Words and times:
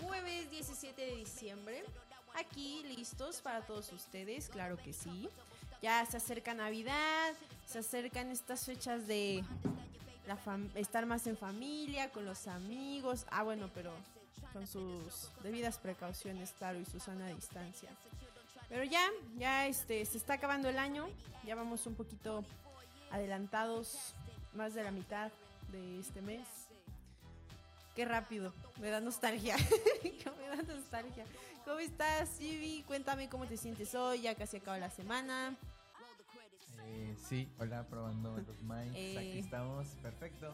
jueves 0.00 0.50
17 0.50 1.00
de 1.00 1.16
diciembre. 1.16 1.84
Aquí 2.34 2.82
listos 2.96 3.40
para 3.40 3.62
todos 3.62 3.92
ustedes, 3.92 4.48
claro 4.48 4.76
que 4.76 4.92
sí. 4.92 5.28
Ya 5.82 6.04
se 6.06 6.18
acerca 6.18 6.54
Navidad, 6.54 7.32
se 7.66 7.78
acercan 7.78 8.30
estas 8.30 8.64
fechas 8.66 9.06
de 9.06 9.42
la 10.26 10.38
estar 10.74 11.06
más 11.06 11.26
en 11.26 11.36
familia, 11.36 12.10
con 12.10 12.24
los 12.24 12.46
amigos. 12.46 13.26
Ah, 13.30 13.42
bueno, 13.42 13.70
pero 13.74 13.92
con 14.52 14.66
sus 14.66 15.30
debidas 15.42 15.78
precauciones, 15.78 16.52
claro, 16.52 16.78
y 16.78 16.84
su 16.84 17.00
sana 17.00 17.28
distancia. 17.28 17.90
Pero 18.68 18.84
ya, 18.84 19.04
ya 19.36 19.66
este, 19.66 20.04
se 20.04 20.18
está 20.18 20.34
acabando 20.34 20.68
el 20.68 20.78
año, 20.78 21.08
ya 21.44 21.54
vamos 21.54 21.86
un 21.86 21.94
poquito 21.94 22.44
adelantados, 23.10 24.14
más 24.54 24.74
de 24.74 24.84
la 24.84 24.90
mitad 24.92 25.32
de 25.72 25.98
este 25.98 26.22
mes. 26.22 26.69
Qué 27.94 28.04
rápido, 28.04 28.52
me 28.80 28.88
da 28.88 29.00
nostalgia. 29.00 29.56
me 30.02 30.56
da 30.56 30.62
nostalgia. 30.62 31.24
¿Cómo 31.64 31.80
estás, 31.80 32.40
Ivy? 32.40 32.84
Cuéntame 32.86 33.28
cómo 33.28 33.46
te 33.46 33.56
sientes 33.56 33.94
hoy, 33.94 34.22
ya 34.22 34.34
casi 34.34 34.58
acaba 34.58 34.78
la 34.78 34.90
semana. 34.90 35.56
Eh, 36.86 37.16
sí, 37.28 37.48
hola, 37.58 37.84
probando 37.88 38.36
los 38.36 38.62
mics. 38.62 38.90
Aquí 39.18 39.38
eh. 39.38 39.38
estamos, 39.40 39.86
perfecto. 40.02 40.52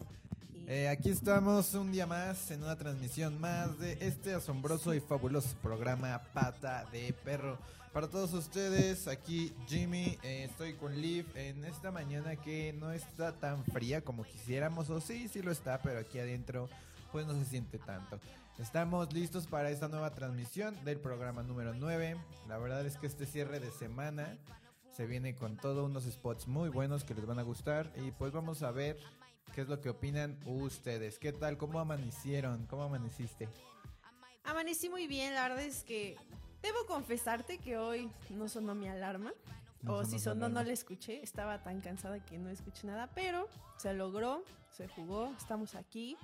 Eh, 0.67 0.89
aquí 0.89 1.11
estamos 1.11 1.73
un 1.75 1.91
día 1.93 2.05
más 2.05 2.51
en 2.51 2.61
una 2.61 2.75
transmisión 2.75 3.39
más 3.39 3.79
de 3.79 3.97
este 4.01 4.33
asombroso 4.33 4.93
y 4.93 4.99
fabuloso 4.99 5.55
programa 5.61 6.21
Pata 6.33 6.85
de 6.91 7.13
Perro. 7.23 7.57
Para 7.93 8.09
todos 8.09 8.33
ustedes, 8.33 9.07
aquí 9.07 9.53
Jimmy, 9.67 10.19
estoy 10.23 10.73
con 10.73 10.99
Liv 10.99 11.25
en 11.35 11.63
esta 11.63 11.89
mañana 11.89 12.35
que 12.35 12.73
no 12.73 12.91
está 12.91 13.31
tan 13.31 13.63
fría 13.65 14.01
como 14.01 14.25
quisiéramos, 14.25 14.89
o 14.89 14.99
sí, 14.99 15.29
sí 15.29 15.41
lo 15.41 15.51
está, 15.51 15.79
pero 15.81 15.99
aquí 15.99 16.19
adentro 16.19 16.69
pues 17.11 17.25
no 17.25 17.33
se 17.33 17.45
siente 17.45 17.77
tanto. 17.79 18.19
Estamos 18.57 19.13
listos 19.13 19.45
para 19.47 19.69
esta 19.69 19.87
nueva 19.87 20.11
transmisión 20.11 20.75
del 20.83 20.99
programa 20.99 21.43
número 21.43 21.73
9. 21.73 22.17
La 22.47 22.57
verdad 22.57 22.85
es 22.85 22.97
que 22.97 23.07
este 23.07 23.25
cierre 23.25 23.59
de 23.59 23.71
semana 23.71 24.37
se 24.91 25.05
viene 25.05 25.35
con 25.35 25.57
todo 25.57 25.85
unos 25.85 26.05
spots 26.05 26.47
muy 26.47 26.69
buenos 26.69 27.03
que 27.03 27.13
les 27.13 27.27
van 27.27 27.37
a 27.37 27.43
gustar 27.43 27.93
y 27.97 28.09
pues 28.11 28.31
vamos 28.31 28.63
a 28.63 28.71
ver 28.71 28.97
qué 29.53 29.61
es 29.61 29.67
lo 29.67 29.79
que 29.79 29.89
opinan 29.89 30.39
ustedes. 30.45 31.19
¿Qué 31.19 31.33
tal? 31.33 31.57
¿Cómo 31.57 31.79
amanecieron? 31.79 32.65
¿Cómo 32.65 32.83
amaneciste? 32.83 33.47
Amanecí 34.43 34.89
muy 34.89 35.05
bien, 35.07 35.35
la 35.35 35.43
verdad 35.43 35.63
es 35.63 35.83
que 35.83 36.17
debo 36.63 36.85
confesarte 36.87 37.59
que 37.59 37.77
hoy 37.77 38.09
no 38.29 38.49
sonó 38.49 38.73
mi 38.73 38.87
alarma. 38.87 39.33
o 39.85 40.03
si 40.03 40.17
sonó 40.19 40.49
no 40.49 40.63
la 40.63 40.73
escuché, 40.73 41.21
estaba 41.21 41.61
tan 41.61 41.79
cansada 41.81 42.25
que 42.25 42.39
no 42.39 42.49
escuché 42.49 42.87
nada, 42.87 43.07
pero 43.13 43.47
se 43.77 43.93
logró, 43.93 44.43
se 44.71 44.87
jugó, 44.87 45.31
estamos 45.37 45.75
aquí. 45.75 46.17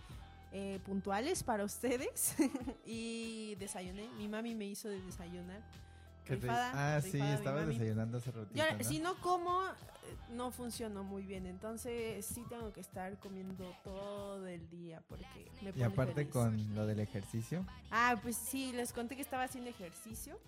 Eh, 0.56 0.80
puntuales 0.86 1.42
para 1.42 1.64
ustedes 1.64 2.36
y 2.86 3.56
desayuné. 3.56 4.08
Mi 4.18 4.28
mami 4.28 4.54
me 4.54 4.66
hizo 4.66 4.88
de 4.88 5.02
desayunar 5.02 5.62
ah, 6.50 7.00
sí, 7.02 7.20
estaba 7.20 7.66
desayunando 7.66 8.18
hace 8.18 8.32
ratito. 8.32 8.84
Si 8.84 9.00
no 9.00 9.16
como, 9.16 9.66
eh, 9.66 9.72
no 10.32 10.52
funcionó 10.52 11.04
muy 11.04 11.24
bien. 11.24 11.46
Entonces 11.46 12.26
sí 12.26 12.44
tengo 12.50 12.72
que 12.72 12.82
estar 12.82 13.18
comiendo 13.20 13.76
todo 13.84 14.48
el 14.48 14.70
día 14.70 15.02
porque 15.08 15.52
me 15.62 15.72
Y 15.76 15.84
aparte 15.84 16.30
con 16.30 16.76
lo 16.76 16.86
del 16.86 17.00
ejercicio. 17.00 17.66
Ah, 17.92 18.18
pues 18.22 18.36
sí, 18.38 18.72
les 18.74 18.94
conté 18.94 19.16
que 19.16 19.22
estaba 19.22 19.44
haciendo 19.44 19.70
ejercicio. 19.70 20.40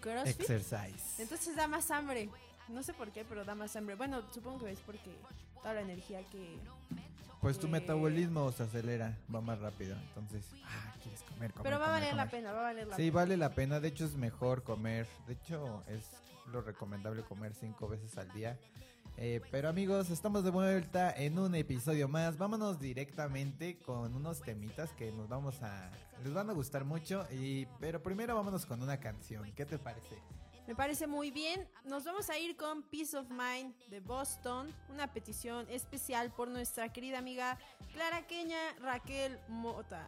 CrossFit. 0.00 0.40
Exercise. 0.40 1.22
Entonces 1.22 1.56
da 1.56 1.66
más 1.66 1.90
hambre. 1.90 2.28
No 2.68 2.82
sé 2.82 2.92
por 2.92 3.10
qué, 3.10 3.24
pero 3.24 3.44
da 3.44 3.54
más 3.54 3.74
hambre. 3.76 3.94
Bueno, 3.94 4.22
supongo 4.32 4.64
que 4.64 4.72
es 4.72 4.80
porque 4.80 5.10
toda 5.62 5.74
la 5.74 5.80
energía 5.80 6.22
que 6.28 6.60
pues 7.40 7.58
tu 7.58 7.68
metabolismo 7.68 8.50
se 8.52 8.64
acelera, 8.64 9.16
va 9.32 9.40
más 9.40 9.60
rápido. 9.60 9.96
Entonces, 10.08 10.44
ah, 10.64 10.94
quieres 11.02 11.22
comer, 11.22 11.52
comer 11.52 11.62
Pero 11.62 11.78
va 11.78 11.86
a 11.86 11.90
valer 11.90 12.14
la 12.14 12.28
pena, 12.28 12.52
va 12.52 12.60
a 12.60 12.62
valer 12.64 12.86
la 12.86 12.96
pena. 12.96 12.96
Sí, 12.96 13.10
vale 13.10 13.36
la 13.36 13.50
pena. 13.50 13.80
De 13.80 13.88
hecho, 13.88 14.04
es 14.04 14.16
mejor 14.16 14.62
comer. 14.62 15.06
De 15.26 15.34
hecho, 15.34 15.84
es 15.86 16.02
lo 16.52 16.62
recomendable 16.62 17.22
comer 17.22 17.54
cinco 17.54 17.88
veces 17.88 18.16
al 18.18 18.30
día. 18.32 18.58
Eh, 19.20 19.40
pero 19.50 19.68
amigos, 19.68 20.10
estamos 20.10 20.44
de 20.44 20.50
vuelta 20.50 21.10
en 21.10 21.38
un 21.38 21.54
episodio 21.54 22.08
más. 22.08 22.38
Vámonos 22.38 22.78
directamente 22.78 23.78
con 23.78 24.14
unos 24.14 24.40
temitas 24.40 24.92
que 24.92 25.10
nos 25.10 25.28
vamos 25.28 25.60
a. 25.62 25.90
les 26.22 26.32
van 26.32 26.50
a 26.50 26.52
gustar 26.52 26.84
mucho. 26.84 27.26
Y, 27.32 27.66
pero 27.80 28.02
primero 28.02 28.34
vámonos 28.36 28.64
con 28.64 28.80
una 28.82 28.98
canción. 28.98 29.50
¿Qué 29.56 29.64
te 29.66 29.78
parece? 29.78 30.16
Me 30.68 30.76
parece 30.76 31.06
muy 31.06 31.30
bien. 31.30 31.66
Nos 31.86 32.04
vamos 32.04 32.28
a 32.28 32.38
ir 32.38 32.54
con 32.54 32.82
Peace 32.82 33.16
of 33.16 33.30
Mind 33.30 33.74
de 33.88 34.00
Boston, 34.00 34.70
una 34.90 35.10
petición 35.10 35.66
especial 35.70 36.30
por 36.30 36.48
nuestra 36.48 36.92
querida 36.92 37.16
amiga 37.18 37.58
Clara 37.94 38.26
Queña 38.26 38.58
Raquel 38.78 39.38
Mota. 39.48 40.06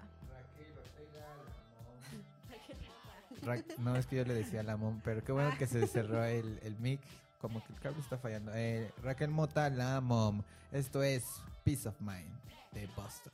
Raquel 3.40 3.74
no, 3.78 3.96
es 3.96 4.04
que 4.04 4.16
yo 4.16 4.24
le 4.24 4.34
decía 4.34 4.60
a 4.60 4.64
la 4.64 4.76
mom, 4.76 5.00
pero 5.02 5.24
qué 5.24 5.32
bueno 5.32 5.50
que 5.58 5.66
se 5.66 5.86
cerró 5.86 6.22
el, 6.24 6.60
el 6.62 6.78
mic. 6.78 7.00
Como 7.40 7.64
que 7.64 7.72
el 7.72 7.80
cable 7.80 8.02
está 8.02 8.18
fallando. 8.18 8.52
Eh, 8.54 8.92
Raquel 9.02 9.30
Mota, 9.30 9.70
la 9.70 10.02
mom. 10.02 10.42
Esto 10.72 11.02
es 11.02 11.24
Peace 11.64 11.88
of 11.88 11.98
Mind 12.02 12.38
de 12.72 12.86
Boston. 12.88 13.32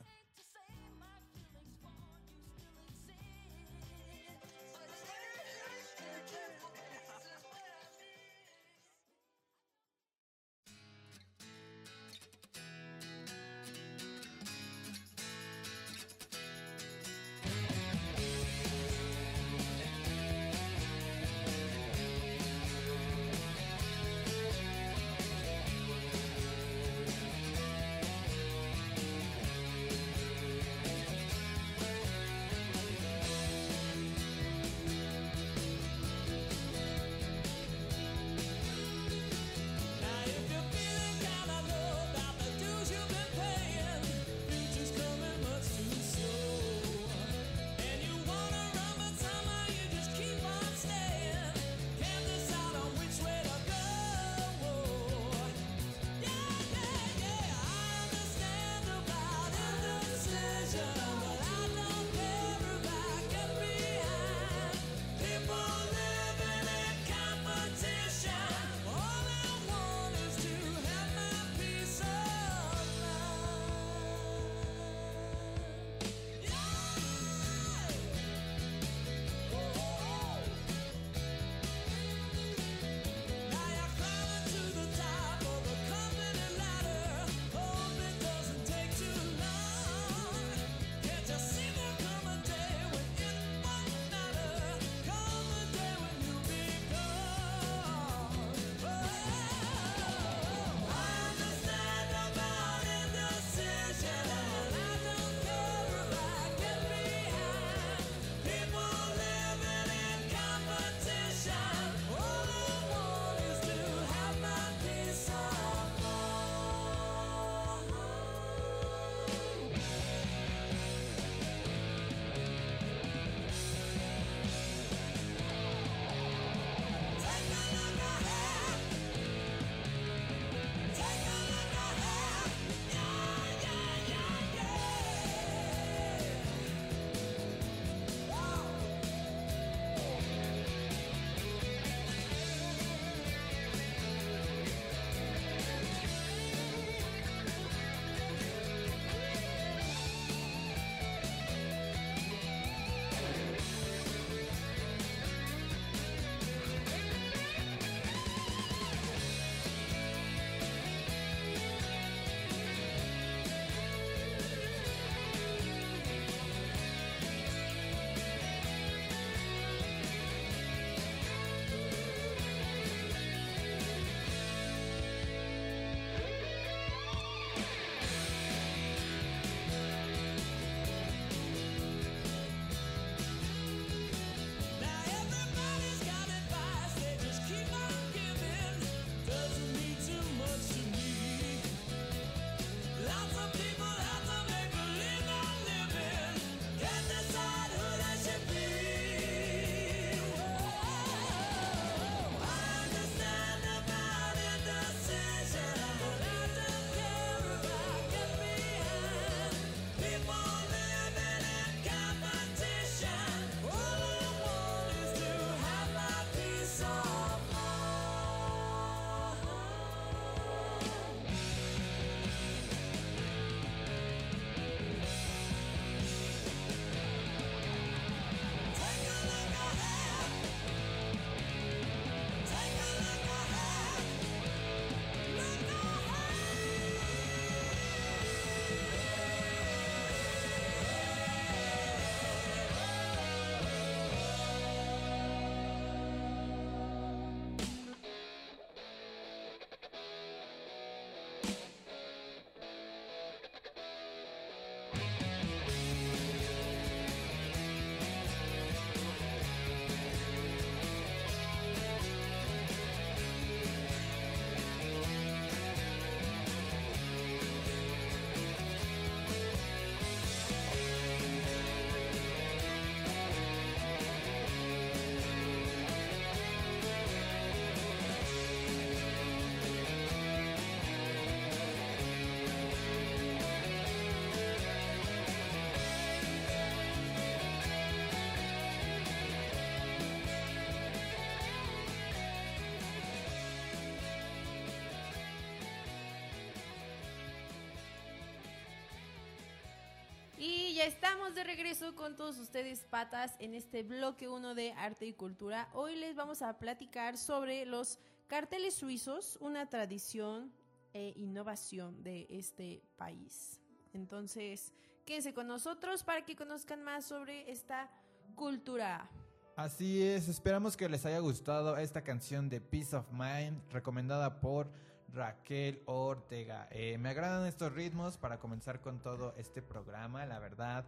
Estamos 300.79 301.33
de 301.33 301.43
regreso 301.43 301.95
con 301.95 302.15
todos 302.15 302.37
ustedes, 302.37 302.85
patas, 302.85 303.35
en 303.39 303.55
este 303.55 303.81
bloque 303.81 304.29
1 304.29 304.53
de 304.53 304.73
arte 304.73 305.07
y 305.07 305.13
cultura. 305.13 305.69
Hoy 305.73 305.95
les 305.95 306.15
vamos 306.15 306.43
a 306.43 306.59
platicar 306.59 307.17
sobre 307.17 307.65
los 307.65 307.97
carteles 308.27 308.75
suizos, 308.75 309.37
una 309.41 309.67
tradición 309.67 310.53
e 310.93 311.13
innovación 311.15 312.03
de 312.03 312.27
este 312.29 312.83
país. 312.95 313.59
Entonces, 313.91 314.71
quédense 315.03 315.33
con 315.33 315.47
nosotros 315.47 316.03
para 316.03 316.23
que 316.23 316.35
conozcan 316.35 316.83
más 316.83 317.05
sobre 317.05 317.51
esta 317.51 317.89
cultura. 318.35 319.09
Así 319.55 320.03
es, 320.03 320.27
esperamos 320.29 320.77
que 320.77 320.87
les 320.87 321.05
haya 321.07 321.19
gustado 321.19 321.75
esta 321.77 322.03
canción 322.03 322.49
de 322.49 322.61
Peace 322.61 322.95
of 322.95 323.11
Mind, 323.11 323.59
recomendada 323.71 324.39
por 324.39 324.69
Raquel 325.13 325.81
Ortega. 325.85 326.67
Eh, 326.71 326.97
me 326.97 327.09
agradan 327.09 327.45
estos 327.45 327.73
ritmos 327.73 328.17
para 328.17 328.39
comenzar 328.39 328.81
con 328.81 328.99
todo 328.99 329.33
este 329.37 329.61
programa, 329.61 330.25
la 330.25 330.39
verdad 330.39 330.85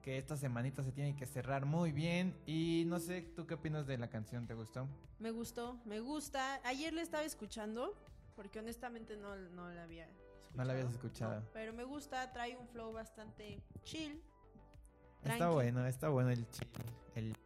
que 0.00 0.18
esta 0.18 0.36
semanita 0.36 0.82
se 0.82 0.92
tiene 0.92 1.14
que 1.14 1.26
cerrar 1.26 1.66
muy 1.66 1.92
bien 1.92 2.34
y 2.46 2.84
no 2.86 2.98
sé, 3.00 3.22
¿tú 3.22 3.46
qué 3.46 3.54
opinas 3.54 3.86
de 3.86 3.98
la 3.98 4.08
canción? 4.08 4.46
¿Te 4.46 4.54
gustó? 4.54 4.88
Me 5.18 5.30
gustó, 5.30 5.78
me 5.84 6.00
gusta. 6.00 6.60
Ayer 6.64 6.92
la 6.92 7.02
estaba 7.02 7.24
escuchando 7.24 7.94
porque 8.34 8.58
honestamente 8.58 9.16
no, 9.16 9.36
no 9.36 9.68
la 9.70 9.82
había 9.82 10.04
escuchado. 10.04 10.30
No 10.54 10.64
la 10.64 10.72
habías 10.72 10.90
escuchado. 10.90 11.42
pero 11.52 11.72
me 11.72 11.84
gusta, 11.84 12.32
trae 12.32 12.56
un 12.56 12.66
flow 12.68 12.92
bastante 12.92 13.62
chill. 13.84 14.20
Está 15.22 15.50
bueno, 15.50 15.86
está 15.86 16.08
bueno 16.08 16.30
el 16.30 16.48
chill. 16.50 16.68
El, 17.14 17.36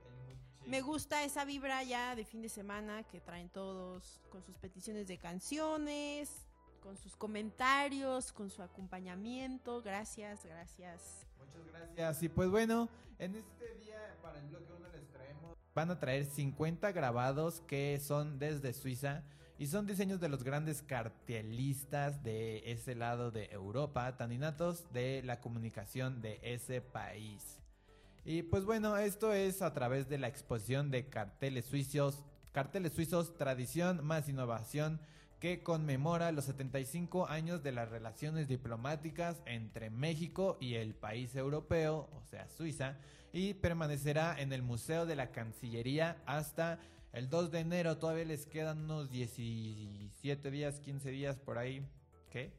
me 0.66 0.80
gusta 0.80 1.24
esa 1.24 1.44
vibra 1.44 1.82
ya 1.82 2.16
de 2.16 2.24
fin 2.24 2.42
de 2.42 2.48
semana 2.48 3.02
que 3.04 3.20
traen 3.20 3.48
todos 3.48 4.20
con 4.30 4.42
sus 4.42 4.56
peticiones 4.58 5.06
de 5.06 5.18
canciones, 5.18 6.46
con 6.82 6.96
sus 6.96 7.16
comentarios, 7.16 8.32
con 8.32 8.50
su 8.50 8.62
acompañamiento. 8.62 9.82
Gracias, 9.82 10.44
gracias. 10.44 11.26
Muchas 11.38 11.66
gracias. 11.66 12.22
Y 12.22 12.28
pues 12.28 12.50
bueno, 12.50 12.88
en 13.18 13.34
este 13.36 13.74
día 13.76 14.16
para 14.22 14.38
el 14.38 14.46
bloque 14.46 14.72
1 14.72 14.88
les 14.88 15.06
traemos 15.08 15.54
van 15.74 15.90
a 15.90 15.98
traer 15.98 16.24
50 16.24 16.92
grabados 16.92 17.60
que 17.66 17.98
son 18.00 18.38
desde 18.38 18.72
Suiza 18.72 19.24
y 19.58 19.66
son 19.66 19.86
diseños 19.86 20.20
de 20.20 20.28
los 20.28 20.42
grandes 20.42 20.82
cartelistas 20.82 22.22
de 22.22 22.70
ese 22.70 22.94
lado 22.94 23.30
de 23.30 23.46
Europa, 23.46 24.16
tan 24.16 24.32
innatos 24.32 24.92
de 24.92 25.22
la 25.24 25.40
comunicación 25.40 26.20
de 26.20 26.40
ese 26.42 26.80
país. 26.80 27.63
Y 28.24 28.42
pues 28.42 28.64
bueno, 28.64 28.96
esto 28.96 29.34
es 29.34 29.60
a 29.60 29.74
través 29.74 30.08
de 30.08 30.16
la 30.16 30.28
exposición 30.28 30.90
de 30.90 31.08
carteles 31.10 31.66
suizos, 31.66 32.24
carteles 32.52 32.94
suizos, 32.94 33.36
tradición 33.36 34.04
más 34.04 34.30
innovación, 34.30 34.98
que 35.40 35.62
conmemora 35.62 36.32
los 36.32 36.46
75 36.46 37.28
años 37.28 37.62
de 37.62 37.72
las 37.72 37.90
relaciones 37.90 38.48
diplomáticas 38.48 39.42
entre 39.44 39.90
México 39.90 40.56
y 40.58 40.76
el 40.76 40.94
país 40.94 41.36
europeo, 41.36 42.08
o 42.14 42.22
sea, 42.22 42.48
Suiza, 42.48 42.96
y 43.30 43.52
permanecerá 43.52 44.40
en 44.40 44.54
el 44.54 44.62
Museo 44.62 45.04
de 45.04 45.16
la 45.16 45.30
Cancillería 45.30 46.16
hasta 46.24 46.78
el 47.12 47.28
2 47.28 47.50
de 47.50 47.58
enero. 47.58 47.98
Todavía 47.98 48.24
les 48.24 48.46
quedan 48.46 48.84
unos 48.84 49.10
17 49.10 50.50
días, 50.50 50.80
15 50.80 51.10
días 51.10 51.38
por 51.38 51.58
ahí. 51.58 51.86
¿Qué? 52.30 52.52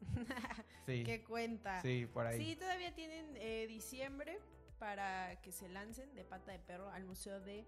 Sí. 0.86 1.02
¿Qué 1.02 1.24
cuenta? 1.24 1.80
Sí, 1.80 2.06
por 2.12 2.26
ahí. 2.26 2.38
Sí, 2.38 2.56
todavía 2.56 2.94
tienen 2.94 3.24
eh, 3.36 3.66
diciembre 3.66 4.38
para 4.84 5.40
que 5.40 5.50
se 5.50 5.66
lancen 5.70 6.14
de 6.14 6.24
pata 6.24 6.52
de 6.52 6.58
perro 6.58 6.90
al 6.90 7.04
Museo 7.04 7.40
de 7.40 7.64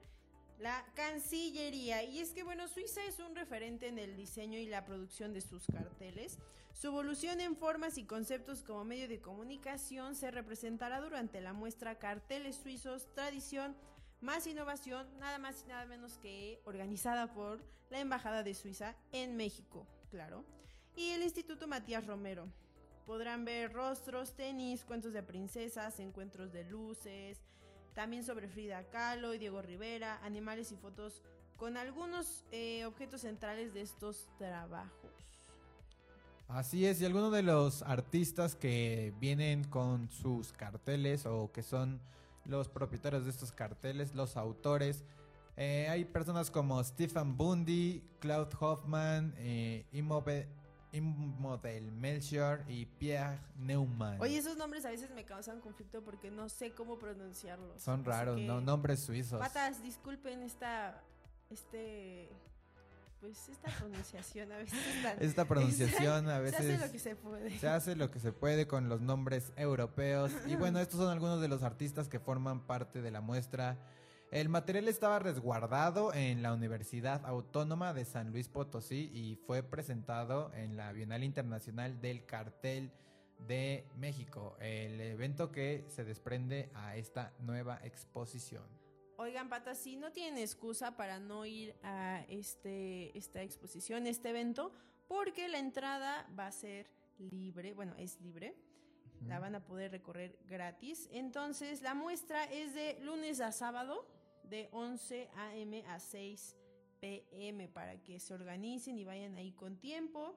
la 0.58 0.84
Cancillería. 0.94 2.02
Y 2.02 2.18
es 2.18 2.32
que, 2.34 2.42
bueno, 2.42 2.68
Suiza 2.68 3.02
es 3.06 3.20
un 3.20 3.34
referente 3.34 3.88
en 3.88 3.98
el 3.98 4.18
diseño 4.18 4.58
y 4.58 4.66
la 4.66 4.84
producción 4.84 5.32
de 5.32 5.40
sus 5.40 5.64
carteles. 5.66 6.36
Su 6.74 6.88
evolución 6.88 7.40
en 7.40 7.56
formas 7.56 7.96
y 7.96 8.04
conceptos 8.04 8.62
como 8.62 8.84
medio 8.84 9.08
de 9.08 9.22
comunicación 9.22 10.14
se 10.14 10.30
representará 10.30 11.00
durante 11.00 11.40
la 11.40 11.54
muestra 11.54 11.98
Carteles 11.98 12.56
Suizos, 12.56 13.10
Tradición, 13.14 13.74
más 14.20 14.46
innovación, 14.46 15.08
nada 15.18 15.38
más 15.38 15.62
y 15.64 15.68
nada 15.68 15.86
menos 15.86 16.18
que 16.18 16.60
organizada 16.66 17.32
por 17.32 17.64
la 17.88 18.00
Embajada 18.00 18.42
de 18.42 18.52
Suiza 18.52 18.94
en 19.12 19.38
México, 19.38 19.86
claro, 20.10 20.44
y 20.94 21.12
el 21.12 21.22
Instituto 21.22 21.66
Matías 21.66 22.06
Romero. 22.06 22.46
Podrán 23.06 23.44
ver 23.44 23.72
rostros, 23.72 24.32
tenis, 24.34 24.84
cuentos 24.84 25.12
de 25.12 25.22
princesas, 25.22 26.00
encuentros 26.00 26.52
de 26.52 26.64
luces, 26.64 27.38
también 27.94 28.24
sobre 28.24 28.48
Frida 28.48 28.82
Kahlo 28.90 29.32
y 29.32 29.38
Diego 29.38 29.62
Rivera, 29.62 30.18
animales 30.24 30.72
y 30.72 30.76
fotos 30.76 31.22
con 31.56 31.76
algunos 31.76 32.44
eh, 32.50 32.84
objetos 32.84 33.20
centrales 33.22 33.72
de 33.72 33.82
estos 33.82 34.28
trabajos. 34.38 34.90
Así 36.48 36.84
es, 36.84 37.00
y 37.00 37.04
algunos 37.04 37.32
de 37.32 37.42
los 37.42 37.82
artistas 37.82 38.56
que 38.56 39.14
vienen 39.20 39.64
con 39.64 40.10
sus 40.10 40.52
carteles 40.52 41.26
o 41.26 41.50
que 41.52 41.62
son 41.62 42.00
los 42.44 42.68
propietarios 42.68 43.24
de 43.24 43.30
estos 43.30 43.52
carteles, 43.52 44.14
los 44.14 44.36
autores, 44.36 45.04
eh, 45.56 45.86
hay 45.88 46.04
personas 46.04 46.50
como 46.50 46.82
Stefan 46.84 47.36
Bundy, 47.36 48.02
Claude 48.20 48.54
Hoffman, 48.60 49.34
eh, 49.38 49.86
Immodel 50.96 51.92
Melchior 51.92 52.64
y 52.68 52.86
Pierre 52.86 53.38
Neumann. 53.58 54.20
Oye, 54.20 54.38
esos 54.38 54.56
nombres 54.56 54.84
a 54.84 54.90
veces 54.90 55.10
me 55.10 55.24
causan 55.24 55.60
conflicto 55.60 56.02
porque 56.02 56.30
no 56.30 56.48
sé 56.48 56.72
cómo 56.72 56.98
pronunciarlos. 56.98 57.82
Son 57.82 58.04
raros, 58.04 58.40
¿no? 58.40 58.60
Nombres 58.60 59.00
suizos. 59.00 59.38
Patas, 59.38 59.82
disculpen 59.82 60.42
esta. 60.42 61.02
Este. 61.50 62.30
Pues 63.20 63.48
esta 63.48 63.70
pronunciación 63.78 64.52
a 64.52 64.58
veces. 64.58 64.78
esta 65.20 65.46
pronunciación 65.46 66.28
a 66.30 66.38
veces. 66.38 66.64
Se 66.64 66.74
hace 66.74 66.86
lo 66.86 66.92
que 66.92 66.98
se 66.98 67.16
puede. 67.16 67.58
Se 67.58 67.68
hace 67.68 67.96
lo 67.96 68.10
que 68.10 68.20
se 68.20 68.32
puede 68.32 68.66
con 68.66 68.88
los 68.88 69.00
nombres 69.00 69.52
europeos. 69.56 70.32
y 70.46 70.56
bueno, 70.56 70.78
estos 70.80 71.00
son 71.00 71.10
algunos 71.10 71.40
de 71.40 71.48
los 71.48 71.62
artistas 71.62 72.08
que 72.08 72.20
forman 72.20 72.66
parte 72.66 73.00
de 73.00 73.10
la 73.10 73.20
muestra 73.20 73.78
el 74.40 74.50
material 74.50 74.86
estaba 74.88 75.18
resguardado 75.18 76.12
en 76.12 76.42
la 76.42 76.52
Universidad 76.52 77.24
Autónoma 77.24 77.94
de 77.94 78.04
San 78.04 78.32
Luis 78.32 78.50
Potosí 78.50 79.10
y 79.14 79.36
fue 79.46 79.62
presentado 79.62 80.52
en 80.52 80.76
la 80.76 80.92
Bienal 80.92 81.24
Internacional 81.24 82.02
del 82.02 82.26
Cartel 82.26 82.92
de 83.48 83.88
México, 83.96 84.54
el 84.60 85.00
evento 85.00 85.50
que 85.50 85.86
se 85.88 86.04
desprende 86.04 86.68
a 86.74 86.96
esta 86.96 87.32
nueva 87.38 87.80
exposición. 87.82 88.62
Oigan, 89.16 89.48
patas, 89.48 89.78
si 89.78 89.96
no 89.96 90.12
tienen 90.12 90.36
excusa 90.36 90.98
para 90.98 91.18
no 91.18 91.46
ir 91.46 91.74
a 91.82 92.22
este, 92.28 93.16
esta 93.16 93.40
exposición, 93.40 94.06
este 94.06 94.28
evento, 94.28 94.70
porque 95.08 95.48
la 95.48 95.60
entrada 95.60 96.28
va 96.38 96.48
a 96.48 96.52
ser 96.52 96.90
libre, 97.16 97.72
bueno, 97.72 97.94
es 97.96 98.20
libre, 98.20 98.54
la 99.26 99.38
van 99.38 99.54
a 99.54 99.64
poder 99.64 99.92
recorrer 99.92 100.38
gratis. 100.46 101.08
Entonces, 101.10 101.80
la 101.80 101.94
muestra 101.94 102.44
es 102.44 102.74
de 102.74 102.98
lunes 103.00 103.40
a 103.40 103.50
sábado, 103.50 104.06
de 104.48 104.68
11 104.72 105.28
a.m. 105.36 105.84
a 105.86 105.98
6 105.98 106.56
p.m. 107.00 107.68
para 107.68 108.00
que 108.02 108.18
se 108.20 108.34
organicen 108.34 108.98
y 108.98 109.04
vayan 109.04 109.36
ahí 109.36 109.52
con 109.52 109.76
tiempo. 109.76 110.34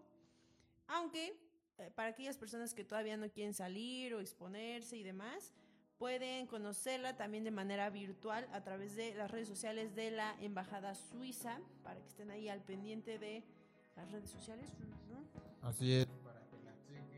Aunque 0.87 1.37
eh, 1.77 1.91
para 1.95 2.09
aquellas 2.09 2.37
personas 2.37 2.73
que 2.73 2.83
todavía 2.83 3.17
no 3.17 3.29
quieren 3.29 3.53
salir 3.53 4.13
o 4.13 4.19
exponerse 4.19 4.97
y 4.97 5.03
demás, 5.03 5.53
pueden 5.97 6.47
conocerla 6.47 7.15
también 7.15 7.43
de 7.43 7.51
manera 7.51 7.89
virtual 7.89 8.47
a 8.53 8.63
través 8.63 8.95
de 8.95 9.13
las 9.15 9.29
redes 9.29 9.47
sociales 9.47 9.95
de 9.95 10.11
la 10.11 10.35
Embajada 10.41 10.95
Suiza, 10.95 11.59
para 11.83 11.99
que 12.01 12.07
estén 12.07 12.31
ahí 12.31 12.49
al 12.49 12.61
pendiente 12.61 13.19
de 13.19 13.43
las 13.95 14.11
redes 14.11 14.29
sociales. 14.29 14.69
Así 15.61 15.93
es. 15.93 16.07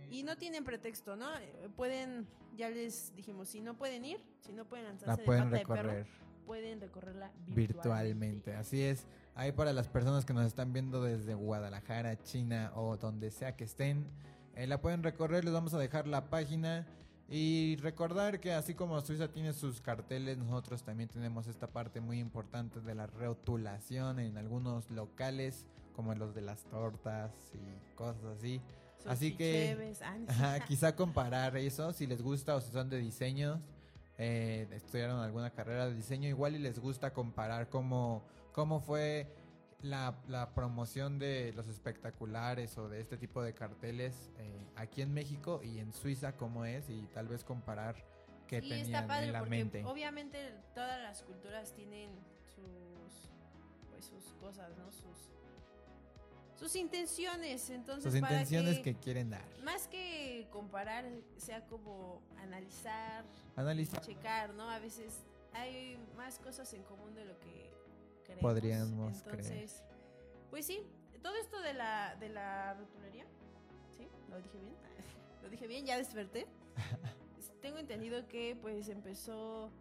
Y 0.09 0.23
no 0.23 0.35
tienen 0.35 0.65
pretexto, 0.65 1.15
¿no? 1.15 1.37
Eh, 1.37 1.69
pueden, 1.75 2.27
ya 2.57 2.69
les 2.69 3.15
dijimos, 3.15 3.47
si 3.47 3.61
no 3.61 3.77
pueden 3.77 4.03
ir, 4.03 4.19
si 4.41 4.51
no 4.51 4.65
pueden 4.65 4.85
lanzarse 4.85 5.21
la 5.21 5.25
pueden 5.25 5.51
recorrer 5.51 6.20
pueden 6.45 6.81
recorrerla 6.81 7.31
virtualmente. 7.47 8.55
Así 8.55 8.81
es. 8.81 9.05
Ahí 9.35 9.51
para 9.51 9.73
las 9.73 9.87
personas 9.87 10.25
que 10.25 10.33
nos 10.33 10.45
están 10.45 10.73
viendo 10.73 11.03
desde 11.03 11.33
Guadalajara, 11.33 12.21
China 12.23 12.71
o 12.75 12.97
donde 12.97 13.31
sea 13.31 13.55
que 13.55 13.63
estén, 13.63 14.05
eh, 14.55 14.67
la 14.67 14.81
pueden 14.81 15.03
recorrer. 15.03 15.45
Les 15.45 15.53
vamos 15.53 15.73
a 15.73 15.79
dejar 15.79 16.07
la 16.07 16.29
página. 16.29 16.85
Y 17.33 17.77
recordar 17.77 18.41
que 18.41 18.51
así 18.51 18.73
como 18.73 18.99
Suiza 18.99 19.29
tiene 19.29 19.53
sus 19.53 19.79
carteles, 19.79 20.37
nosotros 20.37 20.83
también 20.83 21.07
tenemos 21.07 21.47
esta 21.47 21.67
parte 21.67 22.01
muy 22.01 22.19
importante 22.19 22.81
de 22.81 22.93
la 22.93 23.07
rotulación 23.07 24.19
en 24.19 24.37
algunos 24.37 24.91
locales, 24.91 25.65
como 25.95 26.13
los 26.13 26.35
de 26.35 26.41
las 26.41 26.65
tortas 26.65 27.31
y 27.53 27.95
cosas 27.95 28.25
así. 28.37 28.59
así 29.05 29.33
que 29.33 29.95
ah, 30.27 30.59
quizá 30.67 30.93
comparar 30.93 31.55
eso, 31.55 31.93
si 31.93 32.05
les 32.05 32.21
gusta 32.21 32.53
o 32.53 32.59
si 32.59 32.69
son 32.69 32.89
de 32.89 32.97
diseños 32.97 33.61
eh, 34.23 34.67
estudiaron 34.71 35.19
alguna 35.19 35.49
carrera 35.49 35.87
de 35.87 35.95
diseño 35.95 36.29
igual 36.29 36.55
y 36.55 36.59
les 36.59 36.77
gusta 36.77 37.11
comparar 37.11 37.69
cómo, 37.69 38.23
cómo 38.51 38.79
fue 38.79 39.35
la, 39.81 40.51
promoción 40.53 41.17
de 41.17 41.53
los 41.53 41.67
espectaculares 41.67 42.77
o 42.77 42.87
de 42.87 43.01
este 43.01 43.17
tipo 43.17 43.41
de 43.41 43.55
carteles 43.55 44.29
eh, 44.37 44.67
aquí 44.75 45.01
en 45.01 45.11
México 45.11 45.61
y 45.63 45.79
en 45.79 45.91
Suiza 45.91 46.37
cómo 46.37 46.65
es 46.65 46.87
y 46.91 47.07
tal 47.15 47.29
vez 47.29 47.43
comparar 47.43 47.95
qué 48.47 48.61
tenían 48.61 49.09
en 49.09 49.33
la 49.33 49.41
mente. 49.41 49.83
Obviamente 49.85 50.53
todas 50.75 51.01
las 51.01 51.23
culturas 51.23 51.73
tienen 51.73 52.11
sus 52.43 53.31
pues 53.89 54.05
sus 54.05 54.33
cosas, 54.33 54.77
¿no? 54.77 54.91
Sus 54.91 55.30
sus 56.61 56.75
intenciones. 56.75 57.69
Entonces, 57.71 58.11
sus 58.11 58.21
intenciones 58.21 58.79
que, 58.79 58.93
quieren 58.93 59.31
dar. 59.31 59.43
Más 59.63 59.87
que 59.87 60.47
comparar, 60.51 61.05
sea 61.37 61.65
como 61.65 62.21
analizar, 62.37 63.25
analizar, 63.55 64.01
checar, 64.01 64.53
¿no? 64.53 64.69
A 64.69 64.77
veces 64.77 65.23
hay 65.53 65.97
más 66.15 66.37
cosas 66.37 66.71
en 66.73 66.83
común 66.83 67.15
de 67.15 67.25
lo 67.25 67.37
que 67.39 67.71
creemos. 68.23 68.41
Podríamos 68.43 69.17
Entonces, 69.25 69.83
pues 70.51 70.67
sí, 70.67 70.83
todo 71.23 71.35
esto 71.35 71.59
de 71.61 71.73
la, 71.73 72.15
de 72.19 72.29
la 72.29 72.75
rotulería, 72.75 73.25
¿sí? 73.97 74.07
¿Lo 74.29 74.37
dije 74.37 74.59
bien? 74.59 74.75
¿Lo 75.41 75.49
dije 75.49 75.67
bien? 75.67 75.85
¿Ya 75.85 75.97
desperté? 75.97 76.45
Tengo 77.61 77.79
entendido 77.79 78.27
que 78.27 78.55
pues 78.55 78.87
empezó 78.87 79.71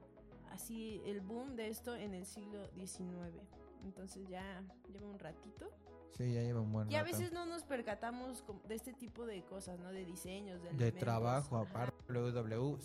así 0.50 1.02
el 1.04 1.20
boom 1.20 1.56
de 1.56 1.68
esto 1.68 1.94
en 1.94 2.14
el 2.14 2.24
siglo 2.24 2.70
XIX. 2.74 3.36
Entonces 3.84 4.26
ya 4.28 4.62
lleva 4.90 5.06
un 5.06 5.18
ratito. 5.18 5.70
Sí, 6.16 6.32
ya 6.32 6.42
lleva 6.42 6.60
un 6.60 6.72
buen 6.72 6.90
Y 6.90 6.96
a 6.96 7.02
veces 7.02 7.32
no 7.32 7.46
nos 7.46 7.62
percatamos 7.62 8.44
de 8.68 8.74
este 8.74 8.92
tipo 8.92 9.26
de 9.26 9.42
cosas, 9.44 9.78
¿no? 9.78 9.92
De 9.92 10.04
diseños, 10.04 10.62
de, 10.62 10.72
de 10.72 10.92
trabajo, 10.92 11.56
aparte 11.56 11.96
www.cre.gov.mx 12.12 12.80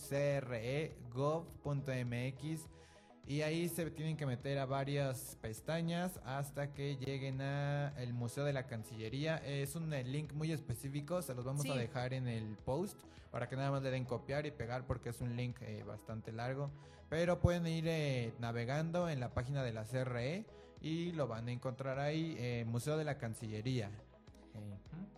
y 3.28 3.42
ahí 3.42 3.68
se 3.70 3.90
tienen 3.90 4.18
que 4.18 4.28
meter 4.28 4.60
a 4.60 4.68
varias 4.68 5.38
pestañas 5.42 6.20
hasta 6.26 6.74
que 6.74 6.96
lleguen 6.98 7.42
a 7.42 7.92
el 7.98 8.14
Museo 8.14 8.44
de 8.44 8.54
la 8.54 8.68
Cancillería. 8.68 9.38
Es 9.38 9.76
un 9.76 9.90
link 9.90 10.32
muy 10.34 10.52
específico, 10.52 11.24
se 11.24 11.34
los 11.34 11.44
vamos 11.44 11.68
a 11.68 11.74
dejar 11.74 12.14
en 12.14 12.28
el 12.28 12.56
post 12.58 13.02
para 13.32 13.50
que 13.50 13.56
nada 13.56 13.72
más 13.72 13.82
le 13.82 13.90
den 13.90 14.06
copiar 14.06 14.46
y 14.46 14.52
pegar 14.52 14.86
porque 14.86 15.10
es 15.10 15.22
un 15.22 15.36
link 15.36 15.58
eh, 15.62 15.84
bastante 15.84 16.32
largo. 16.32 16.70
Pero 17.10 17.40
pueden 17.40 17.66
ir 17.66 17.88
eh, 17.88 18.32
navegando 18.40 19.10
en 19.10 19.20
la 19.20 19.34
página 19.34 19.64
de 19.64 19.74
la 19.74 19.86
CRE 19.86 20.46
y 20.82 21.12
lo 21.14 21.28
van 21.28 21.48
a 21.48 21.52
encontrar 21.52 21.98
ahí, 22.00 22.36
eh, 22.38 22.66
Museo 22.66 22.98
de 22.98 23.04
la 23.04 23.18
Cancillería. 23.18 23.90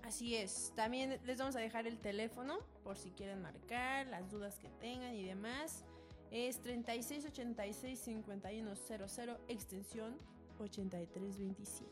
Así 0.03 0.35
es. 0.35 0.71
También 0.75 1.19
les 1.25 1.37
vamos 1.37 1.55
a 1.57 1.59
dejar 1.59 1.85
el 1.85 1.99
teléfono 1.99 2.57
por 2.83 2.97
si 2.97 3.11
quieren 3.11 3.41
marcar 3.41 4.07
las 4.07 4.31
dudas 4.31 4.57
que 4.57 4.69
tengan 4.79 5.13
y 5.13 5.23
demás. 5.23 5.83
Es 6.31 6.63
3686-5100, 6.63 9.37
extensión 9.49 10.15
8327. 10.59 11.91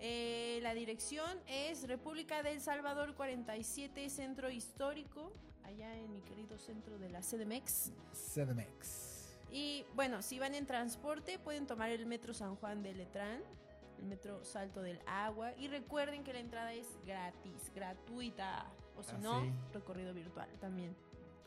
Eh, 0.00 0.58
la 0.62 0.74
dirección 0.74 1.38
es 1.46 1.86
República 1.86 2.42
del 2.42 2.60
Salvador 2.60 3.14
47, 3.14 4.10
Centro 4.10 4.50
Histórico, 4.50 5.32
allá 5.62 5.96
en 5.96 6.12
mi 6.12 6.20
querido 6.22 6.58
centro 6.58 6.98
de 6.98 7.10
la 7.10 7.20
CDMX. 7.20 7.92
CDMX. 8.12 9.13
Y 9.54 9.86
bueno, 9.94 10.20
si 10.20 10.40
van 10.40 10.54
en 10.56 10.66
transporte, 10.66 11.38
pueden 11.38 11.68
tomar 11.68 11.90
el 11.90 12.06
Metro 12.06 12.34
San 12.34 12.56
Juan 12.56 12.82
de 12.82 12.92
Letrán, 12.92 13.40
el 14.00 14.06
Metro 14.06 14.44
Salto 14.44 14.82
del 14.82 15.00
Agua. 15.06 15.52
Y 15.56 15.68
recuerden 15.68 16.24
que 16.24 16.32
la 16.32 16.40
entrada 16.40 16.72
es 16.72 16.88
gratis, 17.06 17.70
gratuita. 17.72 18.66
O 18.98 19.02
si 19.04 19.16
no, 19.18 19.44
recorrido 19.72 20.12
virtual 20.12 20.48
también 20.60 20.94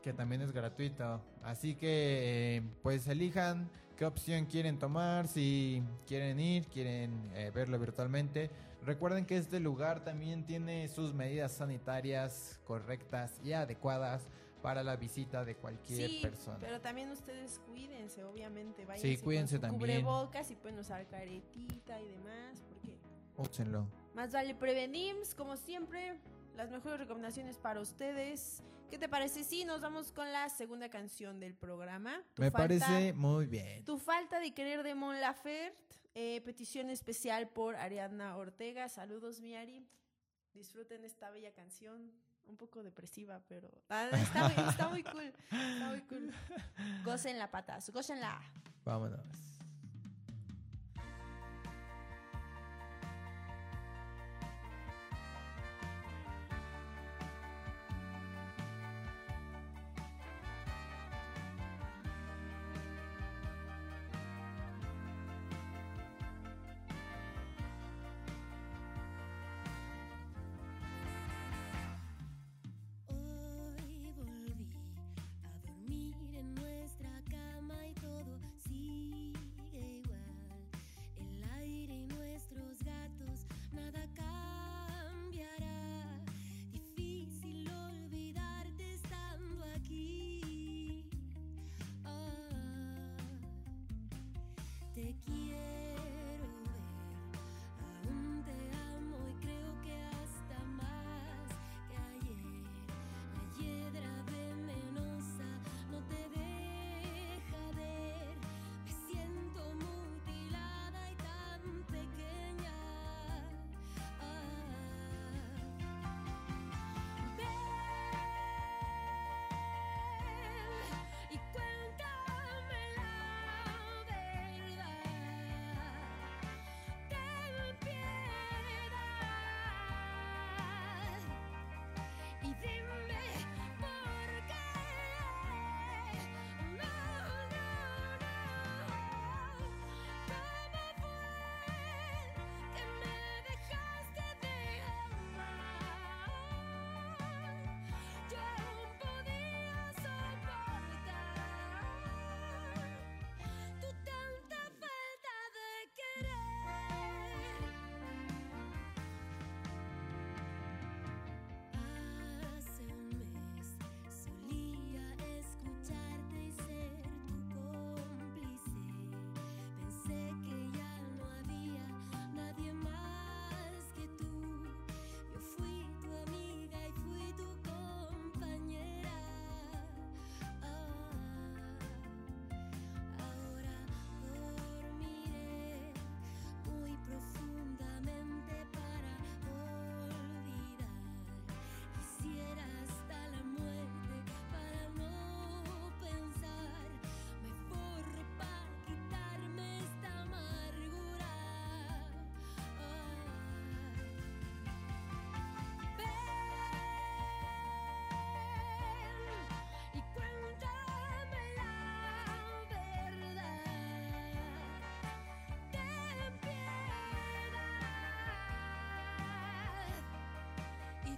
que 0.02 0.14
también 0.14 0.42
es 0.42 0.54
gratuito. 0.54 1.20
Así 1.44 1.76
que 1.76 2.64
pues 2.82 3.08
elijan 3.08 3.70
qué 3.98 4.06
opción 4.06 4.46
quieren 4.46 4.80
tomar, 4.80 5.28
si 5.28 5.84
quieren 6.06 6.40
ir, 6.40 6.66
quieren 6.68 7.30
eh, 7.34 7.52
verlo 7.54 7.78
virtualmente. 7.78 8.50
Recuerden 8.86 9.26
que 9.26 9.36
este 9.36 9.60
lugar 9.60 10.06
también 10.06 10.46
tiene 10.46 10.88
sus 10.88 11.14
medidas 11.14 11.52
sanitarias 11.52 12.58
correctas 12.64 13.34
y 13.44 13.52
adecuadas 13.52 14.30
para 14.62 14.84
la 14.84 14.96
visita 14.96 15.46
de 15.46 15.56
cualquier 15.56 16.10
sí, 16.10 16.20
persona. 16.22 16.60
Pero 16.60 16.82
también 16.82 17.10
ustedes 17.12 17.60
cuídense, 17.66 18.24
obviamente. 18.24 18.86
Vayan 18.86 19.02
sí, 19.02 19.18
cuídense 19.18 19.60
también. 19.60 19.80
Cubrebocas 19.80 20.52
y 20.52 20.56
pueden 20.56 20.80
usar 20.80 21.08
caretita 21.08 22.02
y 22.02 22.10
demás, 22.10 22.64
porque. 22.68 22.98
Úsenlo. 23.38 23.88
Más 24.14 24.32
vale 24.32 24.56
prevenir, 24.56 25.16
como 25.36 25.58
siempre 25.58 26.20
las 26.56 26.72
mejores 26.72 27.00
recomendaciones 27.00 27.58
para 27.58 27.80
ustedes. 27.80 28.64
¿Qué 28.90 28.98
te 28.98 29.10
parece? 29.10 29.44
Sí, 29.44 29.66
nos 29.66 29.82
vamos 29.82 30.12
con 30.12 30.32
la 30.32 30.50
segunda 30.50 30.90
canción 30.90 31.40
del 31.40 31.54
programa. 31.54 32.24
Me 32.38 32.52
parece 32.52 33.14
muy 33.14 33.46
bien. 33.46 33.84
Tu 33.84 33.98
falta 33.98 34.40
de 34.40 34.54
querer 34.54 34.82
de 34.84 34.96
Mon 34.96 35.20
Laferte. 35.20 35.88
Eh, 36.20 36.42
petición 36.42 36.90
especial 36.90 37.48
por 37.48 37.76
Ariadna 37.76 38.36
Ortega. 38.38 38.90
Saludos, 38.90 39.40
Miari. 39.40 39.86
Disfruten 40.56 41.04
esta 41.04 41.30
bella 41.30 41.54
canción. 41.54 42.12
Un 42.48 42.58
poco 42.58 42.82
depresiva, 42.82 43.42
pero 43.48 43.70
ah, 43.90 44.10
está, 44.14 44.48
está, 44.70 44.90
muy 44.90 45.04
cool. 45.04 45.34
Está 45.52 45.90
muy 45.90 46.02
cool. 46.02 46.32
la 47.38 47.52
patas, 47.52 47.90
gócenla. 47.90 48.42
Vámonos. 48.86 49.57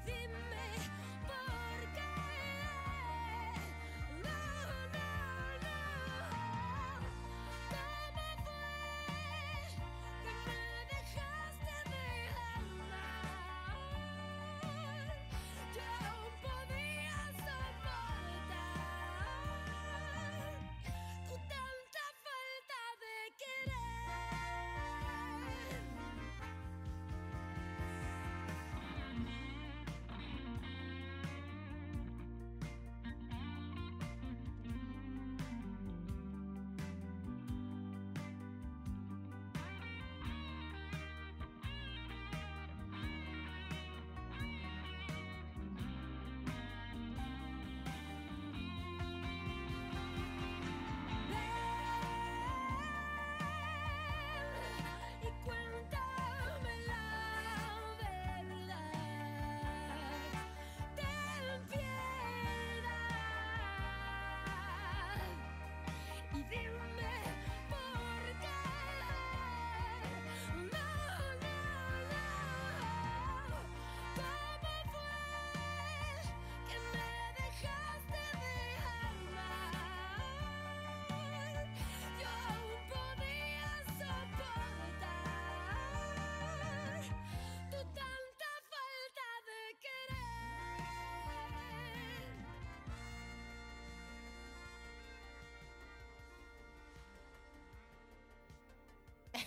within 0.05 0.31
me 0.31 0.68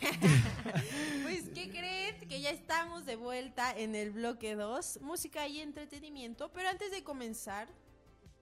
pues, 1.23 1.49
¿qué 1.55 1.71
creen? 1.71 2.29
Que 2.29 2.41
ya 2.41 2.51
estamos 2.51 3.07
de 3.07 3.17
vuelta 3.17 3.77
en 3.77 3.95
el 3.95 4.11
bloque 4.11 4.55
2, 4.55 5.01
música 5.03 5.47
y 5.49 5.61
entretenimiento. 5.61 6.53
Pero 6.53 6.69
antes 6.69 6.91
de 6.91 7.03
comenzar, 7.03 7.69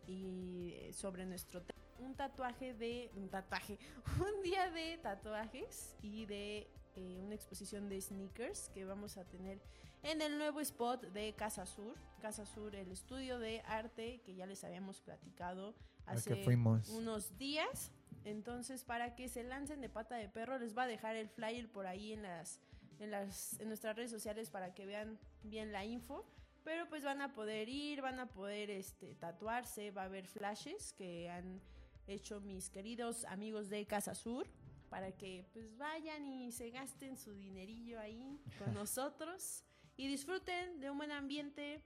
y 0.07 0.75
sobre 0.93 1.25
nuestro 1.27 1.63
un 2.01 2.15
tatuaje 2.15 2.75
de. 2.75 3.11
Un 3.15 3.29
tatuaje. 3.29 3.79
Un 4.19 4.43
día 4.43 4.71
de 4.71 4.99
tatuajes 4.99 5.95
y 6.03 6.27
de 6.27 6.69
eh, 6.97 7.21
una 7.23 7.35
exposición 7.35 7.89
de 7.89 8.01
sneakers 8.01 8.71
que 8.71 8.85
vamos 8.85 9.17
a 9.17 9.25
tener 9.25 9.61
en 10.03 10.23
el 10.23 10.39
nuevo 10.39 10.61
spot 10.61 11.03
de 11.13 11.35
Casa 11.35 11.67
Sur. 11.67 11.95
Casa 12.21 12.47
Sur, 12.47 12.75
el 12.75 12.91
estudio 12.91 13.39
de 13.39 13.61
arte 13.67 14.21
que 14.25 14.35
ya 14.35 14.47
les 14.47 14.65
habíamos 14.65 15.01
platicado 15.01 15.75
hace 16.07 16.47
unos 16.93 17.37
días. 17.39 17.93
Entonces, 18.25 18.85
para 18.85 19.15
que 19.15 19.29
se 19.29 19.43
lancen 19.43 19.81
de 19.81 19.89
pata 19.89 20.17
de 20.17 20.29
perro, 20.29 20.59
les 20.59 20.77
va 20.77 20.85
a 20.85 20.87
dejar 20.87 21.17
el 21.17 21.29
flyer 21.29 21.71
por 21.71 21.87
ahí 21.87 22.13
en 22.13 22.23
las, 22.23 22.61
en 22.99 23.11
las, 23.11 23.59
en 23.61 23.69
nuestras 23.69 23.97
redes 23.97 24.11
sociales 24.11 24.51
para 24.51 24.75
que 24.75 24.87
vean 24.87 25.19
bien 25.43 25.73
la 25.73 25.85
info. 25.85 26.27
Pero 26.65 26.89
pues 26.89 27.03
van 27.03 27.23
a 27.23 27.33
poder 27.33 27.69
ir, 27.69 28.03
van 28.03 28.21
a 28.21 28.29
poder 28.29 28.71
este, 28.71 29.15
tatuarse, 29.15 29.91
va 29.91 30.03
a 30.03 30.05
haber 30.07 30.27
flashes 30.27 30.93
que 30.93 31.31
han 31.31 31.61
hecho 32.07 32.41
mis 32.41 32.69
queridos 32.69 33.25
amigos 33.25 33.71
de 33.71 33.87
Casa 33.87 34.15
Sur 34.15 34.47
para 34.91 35.13
que 35.13 35.47
pues 35.53 35.77
vayan 35.79 36.27
y 36.27 36.53
se 36.53 36.71
gasten 36.71 37.17
su 37.17 37.33
dinerillo 37.35 37.99
ahí 38.01 38.39
con 38.59 38.75
nosotros 38.75 39.65
y 39.97 40.09
disfruten 40.09 40.81
de 40.81 40.91
un 40.91 40.99
buen 40.99 41.13
ambiente, 41.13 41.83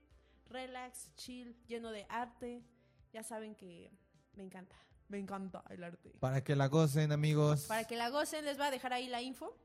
relax, 0.49 1.13
chill, 1.15 1.55
lleno 1.67 1.91
de 1.91 2.05
arte. 2.09 2.63
Ya 3.13 3.23
saben 3.23 3.55
que 3.55 3.91
me 4.35 4.43
encanta. 4.43 4.75
Me 5.07 5.19
encanta 5.19 5.63
el 5.69 5.83
arte. 5.83 6.11
Para 6.19 6.43
que 6.43 6.55
la 6.55 6.67
gocen, 6.67 7.11
amigos. 7.11 7.65
Para 7.67 7.83
que 7.85 7.95
la 7.95 8.09
gocen, 8.09 8.45
les 8.45 8.59
va 8.59 8.67
a 8.67 8.71
dejar 8.71 8.93
ahí 8.93 9.07
la 9.07 9.21
info, 9.21 9.55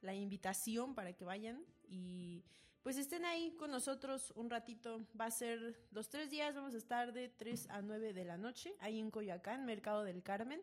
la 0.00 0.14
invitación 0.14 0.94
para 0.94 1.12
que 1.12 1.24
vayan 1.24 1.64
y 1.88 2.44
pues 2.82 2.96
estén 2.96 3.24
ahí 3.26 3.54
con 3.58 3.70
nosotros 3.70 4.32
un 4.34 4.48
ratito. 4.48 5.06
Va 5.18 5.26
a 5.26 5.30
ser 5.30 5.78
los 5.90 6.08
tres 6.08 6.30
días, 6.30 6.54
vamos 6.54 6.74
a 6.74 6.78
estar 6.78 7.12
de 7.12 7.28
3 7.28 7.68
a 7.70 7.82
9 7.82 8.14
de 8.14 8.24
la 8.24 8.38
noche, 8.38 8.74
ahí 8.80 8.98
en 8.98 9.10
Coyoacán, 9.10 9.66
Mercado 9.66 10.04
del 10.04 10.22
Carmen, 10.22 10.62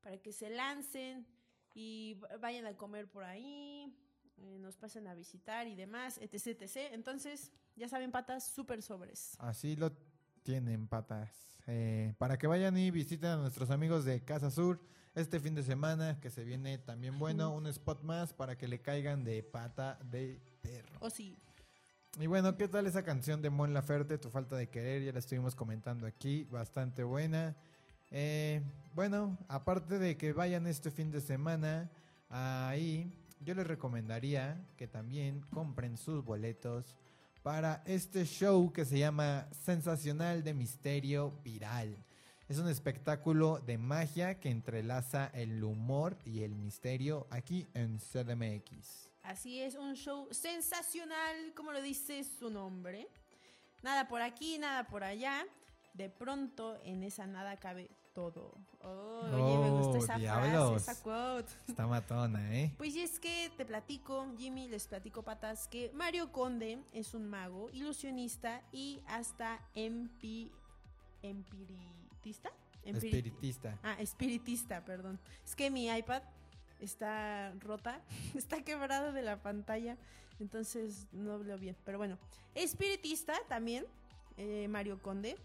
para 0.00 0.18
que 0.18 0.32
se 0.32 0.48
lancen 0.48 1.26
y 1.74 2.20
vayan 2.40 2.66
a 2.66 2.76
comer 2.76 3.10
por 3.10 3.24
ahí, 3.24 3.92
eh, 4.36 4.58
nos 4.60 4.76
pasen 4.76 5.08
a 5.08 5.14
visitar 5.14 5.66
y 5.66 5.74
demás, 5.74 6.18
etc, 6.18 6.62
etc. 6.62 6.92
Entonces, 6.92 7.50
ya 7.74 7.88
saben, 7.88 8.12
patas 8.12 8.46
súper 8.46 8.82
sobres. 8.82 9.34
Así 9.38 9.76
lo 9.76 9.90
tienen, 10.46 10.86
patas. 10.86 11.28
Eh, 11.66 12.14
para 12.18 12.38
que 12.38 12.46
vayan 12.46 12.78
y 12.78 12.92
visiten 12.92 13.30
a 13.30 13.36
nuestros 13.36 13.68
amigos 13.70 14.04
de 14.04 14.22
Casa 14.22 14.48
Sur 14.48 14.80
este 15.16 15.40
fin 15.40 15.56
de 15.56 15.64
semana, 15.64 16.20
que 16.20 16.30
se 16.30 16.44
viene 16.44 16.78
también 16.78 17.18
bueno, 17.18 17.52
un 17.52 17.66
spot 17.66 18.04
más 18.04 18.32
para 18.32 18.56
que 18.56 18.68
le 18.68 18.80
caigan 18.80 19.24
de 19.24 19.42
pata 19.42 19.98
de 20.04 20.40
perro. 20.62 20.98
Oh, 21.00 21.10
sí. 21.10 21.36
Y 22.20 22.28
bueno, 22.28 22.56
¿qué 22.56 22.68
tal 22.68 22.86
esa 22.86 23.02
canción 23.02 23.42
de 23.42 23.50
Mon 23.50 23.74
Laferte, 23.74 24.18
Tu 24.18 24.30
falta 24.30 24.54
de 24.54 24.68
querer? 24.68 25.02
Ya 25.02 25.12
la 25.12 25.18
estuvimos 25.18 25.56
comentando 25.56 26.06
aquí, 26.06 26.44
bastante 26.44 27.02
buena. 27.02 27.56
Eh, 28.12 28.62
bueno, 28.94 29.36
aparte 29.48 29.98
de 29.98 30.16
que 30.16 30.32
vayan 30.32 30.68
este 30.68 30.92
fin 30.92 31.10
de 31.10 31.20
semana 31.20 31.90
ahí, 32.28 33.12
yo 33.40 33.52
les 33.54 33.66
recomendaría 33.66 34.64
que 34.76 34.86
también 34.86 35.40
compren 35.50 35.96
sus 35.96 36.24
boletos 36.24 36.96
para 37.46 37.80
este 37.86 38.24
show 38.24 38.72
que 38.72 38.84
se 38.84 38.98
llama 38.98 39.46
Sensacional 39.52 40.42
de 40.42 40.52
Misterio 40.52 41.30
Viral. 41.44 41.96
Es 42.48 42.58
un 42.58 42.68
espectáculo 42.68 43.60
de 43.60 43.78
magia 43.78 44.40
que 44.40 44.50
entrelaza 44.50 45.30
el 45.32 45.62
humor 45.62 46.18
y 46.24 46.42
el 46.42 46.56
misterio 46.56 47.28
aquí 47.30 47.68
en 47.72 47.98
CDMX. 47.98 49.12
Así 49.22 49.60
es, 49.60 49.76
un 49.76 49.94
show 49.94 50.26
sensacional, 50.32 51.54
como 51.54 51.70
lo 51.70 51.80
dice 51.80 52.24
su 52.24 52.50
nombre. 52.50 53.06
Nada 53.80 54.08
por 54.08 54.22
aquí, 54.22 54.58
nada 54.58 54.88
por 54.88 55.04
allá. 55.04 55.46
De 55.94 56.10
pronto 56.10 56.80
en 56.82 57.04
esa 57.04 57.28
nada 57.28 57.58
cabe 57.58 57.88
todo. 58.16 58.54
Oh, 58.82 59.28
oye, 59.30 59.58
me 59.58 59.70
gustó 59.72 59.98
esa 59.98 60.18
frase, 60.18 60.76
esa 60.76 61.02
quote. 61.02 61.52
Está 61.68 61.86
matona, 61.86 62.56
¿eh? 62.56 62.72
Pues 62.78 62.96
y 62.96 63.02
es 63.02 63.20
que 63.20 63.52
te 63.58 63.66
platico, 63.66 64.26
Jimmy, 64.38 64.68
les 64.68 64.86
platico 64.86 65.22
patas, 65.22 65.68
que 65.68 65.90
Mario 65.92 66.32
Conde 66.32 66.78
es 66.94 67.12
un 67.12 67.28
mago, 67.28 67.68
ilusionista 67.74 68.62
y 68.72 69.02
hasta 69.06 69.60
empi, 69.74 70.50
empiritista. 71.20 72.50
espiritista. 72.84 73.78
Ah, 73.82 73.96
espiritista, 74.00 74.82
perdón. 74.82 75.20
Es 75.44 75.54
que 75.54 75.70
mi 75.70 75.86
iPad 75.86 76.22
está 76.80 77.52
rota, 77.60 78.00
está 78.34 78.62
quebrado 78.64 79.12
de 79.12 79.20
la 79.20 79.42
pantalla, 79.42 79.98
entonces 80.40 81.06
no 81.12 81.38
veo 81.38 81.58
bien. 81.58 81.76
Pero 81.84 81.98
bueno, 81.98 82.16
espiritista 82.54 83.34
también, 83.46 83.84
eh, 84.38 84.68
Mario 84.68 85.02
Conde. 85.02 85.36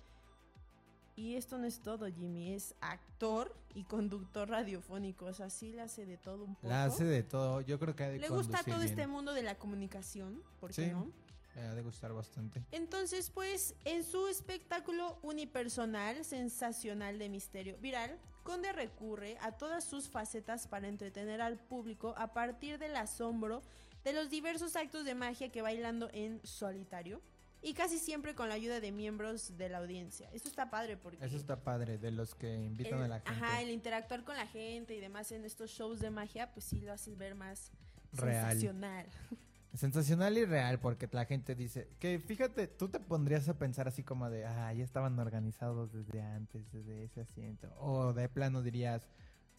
Y 1.15 1.35
esto 1.35 1.57
no 1.57 1.65
es 1.65 1.79
todo, 1.79 2.07
Jimmy, 2.07 2.53
es 2.53 2.75
actor 2.81 3.55
y 3.73 3.83
conductor 3.83 4.49
radiofónico, 4.49 5.25
o 5.25 5.33
sea, 5.33 5.49
sí 5.49 5.71
le 5.71 5.81
hace 5.81 6.05
de 6.05 6.17
todo 6.17 6.43
un 6.43 6.55
poco. 6.55 6.67
La 6.67 6.85
hace 6.85 7.03
de 7.03 7.23
todo, 7.23 7.61
yo 7.61 7.79
creo 7.79 7.95
que 7.95 8.03
ha 8.03 8.09
de 8.09 8.19
Le 8.19 8.29
gusta 8.29 8.63
todo 8.63 8.81
este 8.81 9.07
mundo 9.07 9.33
de 9.33 9.43
la 9.43 9.55
comunicación, 9.55 10.41
¿por 10.59 10.71
qué 10.71 10.87
no? 10.87 11.11
ha 11.55 11.75
de 11.75 11.81
gustar 11.81 12.13
bastante. 12.13 12.63
Entonces, 12.71 13.29
pues, 13.29 13.75
en 13.83 14.03
su 14.03 14.27
espectáculo 14.27 15.17
unipersonal, 15.21 16.23
sensacional 16.23 17.19
de 17.19 17.29
misterio 17.29 17.77
viral, 17.79 18.17
Conde 18.43 18.71
recurre 18.73 19.37
a 19.41 19.51
todas 19.51 19.83
sus 19.83 20.09
facetas 20.09 20.67
para 20.67 20.87
entretener 20.87 21.41
al 21.41 21.59
público 21.59 22.15
a 22.17 22.33
partir 22.33 22.79
del 22.79 22.95
asombro 22.95 23.61
de 24.03 24.13
los 24.13 24.31
diversos 24.31 24.75
actos 24.75 25.05
de 25.05 25.13
magia 25.13 25.51
que 25.51 25.61
bailando 25.61 26.09
en 26.11 26.41
solitario 26.43 27.21
y 27.61 27.73
casi 27.73 27.99
siempre 27.99 28.33
con 28.33 28.49
la 28.49 28.55
ayuda 28.55 28.79
de 28.79 28.91
miembros 28.91 29.57
de 29.57 29.69
la 29.69 29.77
audiencia. 29.77 30.29
Eso 30.33 30.47
está 30.47 30.69
padre 30.69 30.97
porque... 30.97 31.23
Eso 31.23 31.37
está 31.37 31.63
padre, 31.63 31.97
de 31.97 32.11
los 32.11 32.33
que 32.33 32.55
invitan 32.55 33.01
a 33.01 33.07
la 33.07 33.19
gente. 33.19 33.31
Ajá, 33.31 33.61
el 33.61 33.69
interactuar 33.69 34.23
con 34.23 34.35
la 34.35 34.47
gente 34.47 34.95
y 34.95 34.99
demás 34.99 35.31
en 35.31 35.45
estos 35.45 35.69
shows 35.69 35.99
de 35.99 36.09
magia, 36.09 36.51
pues 36.53 36.65
sí 36.65 36.81
lo 36.81 36.91
hace 36.91 37.15
ver 37.15 37.35
más 37.35 37.71
Real. 38.13 38.49
sensacional. 38.51 39.05
Sensacional 39.73 40.37
y 40.37 40.43
real, 40.43 40.81
porque 40.81 41.07
la 41.13 41.23
gente 41.23 41.55
dice 41.55 41.87
que 41.97 42.19
fíjate, 42.19 42.67
tú 42.67 42.89
te 42.89 42.99
pondrías 42.99 43.47
a 43.47 43.57
pensar 43.57 43.87
así 43.87 44.03
como 44.03 44.29
de, 44.29 44.45
ah, 44.45 44.73
ya 44.73 44.83
estaban 44.83 45.17
organizados 45.17 45.93
desde 45.93 46.21
antes, 46.21 46.69
desde 46.73 47.05
ese 47.05 47.21
asiento. 47.21 47.73
O 47.79 48.11
de 48.11 48.27
plano 48.27 48.61
dirías, 48.63 49.07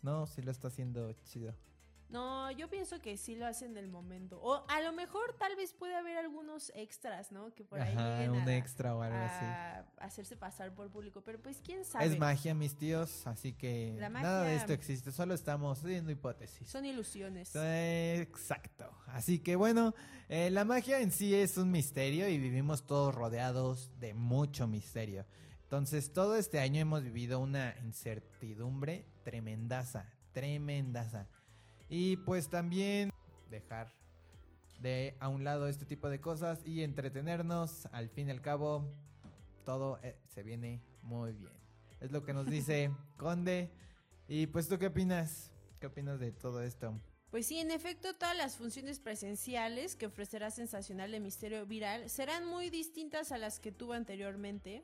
no, 0.02 0.26
sí 0.26 0.42
lo 0.42 0.50
está 0.50 0.68
haciendo 0.68 1.10
chido. 1.24 1.54
No, 2.12 2.50
yo 2.50 2.68
pienso 2.68 3.00
que 3.00 3.16
sí 3.16 3.34
lo 3.34 3.46
hacen 3.46 3.70
en 3.72 3.78
el 3.78 3.88
momento. 3.88 4.38
O 4.42 4.64
a 4.68 4.80
lo 4.82 4.92
mejor 4.92 5.34
tal 5.38 5.56
vez 5.56 5.72
puede 5.72 5.96
haber 5.96 6.18
algunos 6.18 6.70
extras, 6.74 7.32
¿no? 7.32 7.54
Que 7.54 7.64
por 7.64 7.80
ahí 7.80 7.94
Ajá, 7.96 8.30
un 8.30 8.48
extra 8.48 8.94
o 8.94 9.00
algo 9.00 9.16
así. 9.16 9.86
hacerse 9.98 10.36
pasar 10.36 10.74
por 10.74 10.90
público, 10.90 11.22
pero 11.22 11.40
pues 11.40 11.62
quién 11.64 11.84
sabe. 11.86 12.04
Es 12.06 12.18
magia, 12.18 12.54
mis 12.54 12.76
tíos, 12.76 13.26
así 13.26 13.54
que 13.54 13.96
nada 13.98 14.44
de 14.44 14.56
esto 14.56 14.74
existe, 14.74 15.10
solo 15.10 15.32
estamos 15.32 15.82
haciendo 15.82 16.12
hipótesis. 16.12 16.68
Son 16.68 16.84
ilusiones. 16.84 17.56
Exacto. 17.56 18.90
Así 19.06 19.38
que 19.38 19.56
bueno, 19.56 19.94
eh, 20.28 20.50
la 20.50 20.64
magia 20.64 21.00
en 21.00 21.12
sí 21.12 21.34
es 21.34 21.56
un 21.56 21.70
misterio 21.70 22.28
y 22.28 22.38
vivimos 22.38 22.86
todos 22.86 23.14
rodeados 23.14 23.90
de 23.98 24.12
mucho 24.12 24.66
misterio. 24.66 25.24
Entonces, 25.62 26.12
todo 26.12 26.36
este 26.36 26.60
año 26.60 26.82
hemos 26.82 27.02
vivido 27.02 27.40
una 27.40 27.74
incertidumbre 27.82 29.06
tremendaza, 29.24 30.04
tremendaza. 30.32 31.28
Y 31.94 32.16
pues 32.16 32.48
también 32.48 33.12
dejar 33.50 33.92
de 34.80 35.14
a 35.20 35.28
un 35.28 35.44
lado 35.44 35.68
este 35.68 35.84
tipo 35.84 36.08
de 36.08 36.22
cosas 36.22 36.66
y 36.66 36.84
entretenernos. 36.84 37.84
Al 37.92 38.08
fin 38.08 38.28
y 38.28 38.30
al 38.30 38.40
cabo, 38.40 38.90
todo 39.66 39.98
eh, 40.02 40.16
se 40.26 40.42
viene 40.42 40.80
muy 41.02 41.32
bien. 41.34 41.52
Es 42.00 42.10
lo 42.10 42.24
que 42.24 42.32
nos 42.32 42.46
dice 42.46 42.90
Conde. 43.18 43.70
Y 44.26 44.46
pues 44.46 44.70
tú 44.70 44.78
qué 44.78 44.86
opinas? 44.86 45.50
¿Qué 45.80 45.88
opinas 45.88 46.18
de 46.18 46.32
todo 46.32 46.62
esto? 46.62 46.98
Pues 47.30 47.44
sí, 47.44 47.58
en 47.58 47.70
efecto, 47.70 48.14
todas 48.14 48.38
las 48.38 48.56
funciones 48.56 48.98
presenciales 48.98 49.94
que 49.94 50.06
ofrecerá 50.06 50.50
Sensacional 50.50 51.12
de 51.12 51.20
Misterio 51.20 51.66
Viral 51.66 52.08
serán 52.08 52.46
muy 52.46 52.70
distintas 52.70 53.32
a 53.32 53.38
las 53.38 53.60
que 53.60 53.70
tuvo 53.70 53.92
anteriormente, 53.92 54.82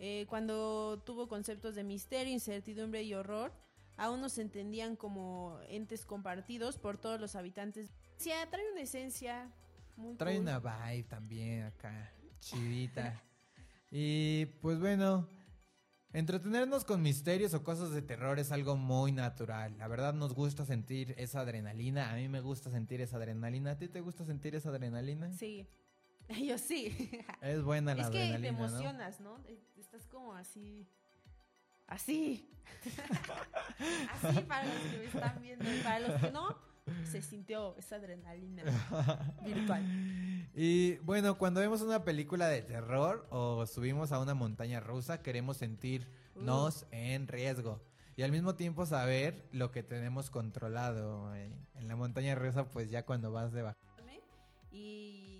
eh, 0.00 0.26
cuando 0.28 1.00
tuvo 1.06 1.28
conceptos 1.28 1.76
de 1.76 1.84
misterio, 1.84 2.32
incertidumbre 2.32 3.04
y 3.04 3.14
horror 3.14 3.52
aún 3.96 4.20
no 4.20 4.28
se 4.28 4.42
entendían 4.42 4.96
como 4.96 5.58
entes 5.68 6.04
compartidos 6.04 6.78
por 6.78 6.98
todos 6.98 7.20
los 7.20 7.36
habitantes. 7.36 7.90
Sí, 8.16 8.30
trae 8.50 8.72
una 8.72 8.82
esencia 8.82 9.52
muy 9.96 10.16
Trae 10.16 10.38
una 10.38 10.58
vibe 10.58 11.04
también 11.04 11.64
acá, 11.64 12.12
chidita. 12.40 13.22
y 13.90 14.46
pues 14.60 14.78
bueno, 14.80 15.28
entretenernos 16.12 16.84
con 16.84 17.02
misterios 17.02 17.54
o 17.54 17.62
cosas 17.62 17.90
de 17.90 18.02
terror 18.02 18.38
es 18.38 18.52
algo 18.52 18.76
muy 18.76 19.12
natural. 19.12 19.76
La 19.78 19.88
verdad 19.88 20.14
nos 20.14 20.34
gusta 20.34 20.64
sentir 20.64 21.14
esa 21.18 21.40
adrenalina. 21.40 22.12
A 22.12 22.16
mí 22.16 22.28
me 22.28 22.40
gusta 22.40 22.70
sentir 22.70 23.00
esa 23.00 23.16
adrenalina. 23.16 23.72
¿A 23.72 23.78
ti 23.78 23.88
te 23.88 24.00
gusta 24.00 24.24
sentir 24.24 24.54
esa 24.54 24.70
adrenalina? 24.70 25.32
Sí. 25.32 25.68
Yo 26.46 26.58
sí. 26.58 27.10
Es 27.40 27.62
buena 27.62 27.94
la 27.94 28.06
adrenalina. 28.06 28.36
Es 28.36 28.40
que 28.40 28.42
te 28.42 28.48
emocionas, 28.48 29.20
¿no? 29.20 29.38
Estás 29.76 30.06
como 30.06 30.34
así 30.34 30.88
Así. 31.86 32.48
Así 34.10 34.40
para 34.42 34.64
los 34.64 34.74
que 34.90 34.98
me 34.98 35.04
están 35.04 35.42
viendo. 35.42 35.64
Y 35.72 35.80
para 35.82 36.00
los 36.00 36.20
que 36.20 36.30
no, 36.30 36.56
se 37.04 37.22
sintió 37.22 37.76
esa 37.76 37.96
adrenalina 37.96 38.62
virtual. 39.44 39.84
Y 40.54 40.96
bueno, 40.98 41.38
cuando 41.38 41.60
vemos 41.60 41.80
una 41.82 42.04
película 42.04 42.48
de 42.48 42.62
terror 42.62 43.26
o 43.30 43.66
subimos 43.66 44.12
a 44.12 44.20
una 44.20 44.34
montaña 44.34 44.80
rusa, 44.80 45.22
queremos 45.22 45.58
sentirnos 45.58 46.86
en 46.90 47.28
riesgo. 47.28 47.82
Y 48.16 48.22
al 48.22 48.32
mismo 48.32 48.54
tiempo 48.54 48.84
saber 48.84 49.48
lo 49.52 49.70
que 49.70 49.82
tenemos 49.82 50.30
controlado. 50.30 51.34
En 51.34 51.88
la 51.88 51.96
montaña 51.96 52.34
rusa, 52.34 52.68
pues 52.68 52.90
ya 52.90 53.06
cuando 53.06 53.32
vas 53.32 53.52
de 53.52 53.72
Y 54.70 55.31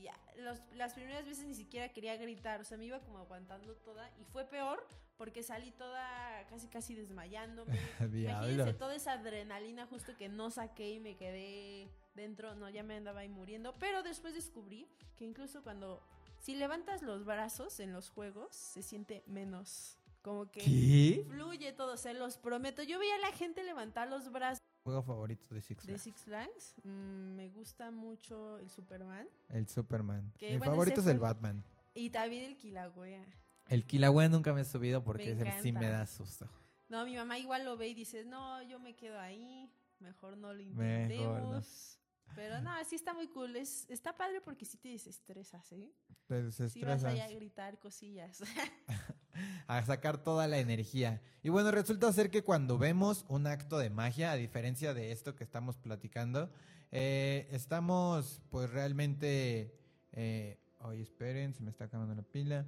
las 0.42 0.94
primeras 0.94 1.26
veces 1.26 1.44
ni 1.44 1.55
siquiera 1.55 1.92
quería 1.92 2.16
gritar, 2.16 2.61
o 2.61 2.64
sea, 2.64 2.76
me 2.78 2.85
iba 2.85 3.00
como 3.00 3.18
aguantando 3.18 3.74
toda 3.76 4.11
y 4.20 4.24
fue 4.24 4.44
peor 4.44 4.87
porque 5.16 5.42
salí 5.42 5.70
toda 5.70 6.46
casi 6.48 6.68
casi 6.68 6.94
desmayándome. 6.94 7.78
Imagínense 8.00 8.74
toda 8.74 8.94
esa 8.94 9.12
adrenalina 9.12 9.87
justo 9.87 10.16
que 10.16 10.28
no 10.28 10.50
saqué 10.50 10.94
y 10.94 11.00
me 11.00 11.16
quedé 11.16 11.88
dentro, 12.14 12.55
no, 12.55 12.68
ya 12.68 12.83
me 12.83 12.96
andaba 12.96 13.20
ahí 13.20 13.28
muriendo, 13.28 13.74
pero 13.78 14.02
después 14.02 14.35
descubrí 14.35 14.88
que 15.16 15.24
incluso 15.24 15.62
cuando 15.62 16.02
si 16.40 16.57
levantas 16.57 17.02
los 17.02 17.24
brazos 17.24 17.78
en 17.81 17.92
los 17.92 18.11
juegos 18.11 18.55
se 18.57 18.83
siente 18.83 19.22
menos 19.26 19.98
como 20.22 20.50
que 20.50 21.24
fluye 21.28 21.72
todo, 21.72 21.96
se 21.96 22.14
los 22.14 22.37
prometo. 22.37 22.83
Yo 22.83 22.98
veía 22.98 23.16
a 23.16 23.18
la 23.18 23.33
gente 23.33 23.64
levantar 23.64 24.09
los 24.09 24.31
brazos 24.31 24.62
juego 24.83 25.03
favorito 25.03 25.55
de 25.55 25.61
Six 25.61 25.85
Flags? 25.85 25.92
De 25.92 25.99
Six 25.99 26.23
Flags, 26.23 26.75
mm, 26.85 27.35
me 27.35 27.49
gusta 27.51 27.90
mucho 27.90 28.59
el 28.59 28.71
Superman. 28.71 29.29
El 29.49 29.68
Superman. 29.68 30.33
Mi 30.40 30.59
favorito 30.59 31.01
es 31.01 31.07
el 31.07 31.18
Batman. 31.18 31.64
Y 31.95 32.11
también 32.11 32.45
el 32.45 32.57
Kilauea. 32.57 33.25
El 33.68 33.87
Kilauea 33.87 34.29
nunca 34.29 34.53
me 34.53 34.62
he 34.62 34.64
subido 34.64 35.05
porque 35.05 35.37
sí 35.62 35.73
me 35.73 35.88
da 35.88 36.07
susto. 36.07 36.49
No, 36.88 37.05
mi 37.05 37.16
mamá 37.16 37.38
igual 37.38 37.64
lo 37.64 37.77
ve 37.77 37.88
y 37.88 37.95
dice, 37.95 38.25
no, 38.25 38.62
yo 38.62 38.79
me 38.79 38.95
quedo 38.95 39.18
ahí, 39.18 39.71
mejor 39.99 40.37
no 40.37 40.53
lo 40.53 40.61
intentemos. 40.61 41.99
Pero 42.35 42.61
no, 42.61 42.71
sí 42.85 42.97
está 42.97 43.14
muy 43.14 43.29
cool. 43.29 43.57
Es, 43.57 43.88
está 43.90 44.16
padre 44.16 44.40
porque 44.40 44.64
sí 44.64 44.79
te 44.79 44.88
desestresas, 44.88 45.71
¿eh? 45.73 45.92
Te 46.27 46.42
desestresas. 46.42 46.73
Sí 46.73 46.83
vas 46.83 47.05
a 47.05 47.29
gritar 47.35 47.79
cosillas. 47.79 48.42
a 49.66 49.85
sacar 49.85 50.18
toda 50.18 50.47
la 50.49 50.59
energía. 50.59 51.21
Y 51.42 51.49
bueno, 51.49 51.71
resulta 51.71 52.12
ser 52.12 52.31
que 52.31 52.42
cuando 52.42 52.79
vemos 52.79 53.25
un 53.29 53.47
acto 53.47 53.79
de 53.79 53.90
magia, 53.90 54.33
a 54.33 54.37
diferencia 54.37 54.95
de 54.95 55.12
esto 55.12 55.35
que 55.35 55.45
estamos 55.45 55.77
platicando, 55.77 56.51
eh, 56.90 57.49
estamos 57.51 58.42
pues 58.51 58.71
realmente... 58.71 59.75
Eh, 60.12 60.59
oye, 60.81 61.03
esperen, 61.03 61.55
se 61.55 61.62
me 61.62 61.71
está 61.71 61.85
acabando 61.85 62.14
la 62.14 62.23
pila. 62.23 62.66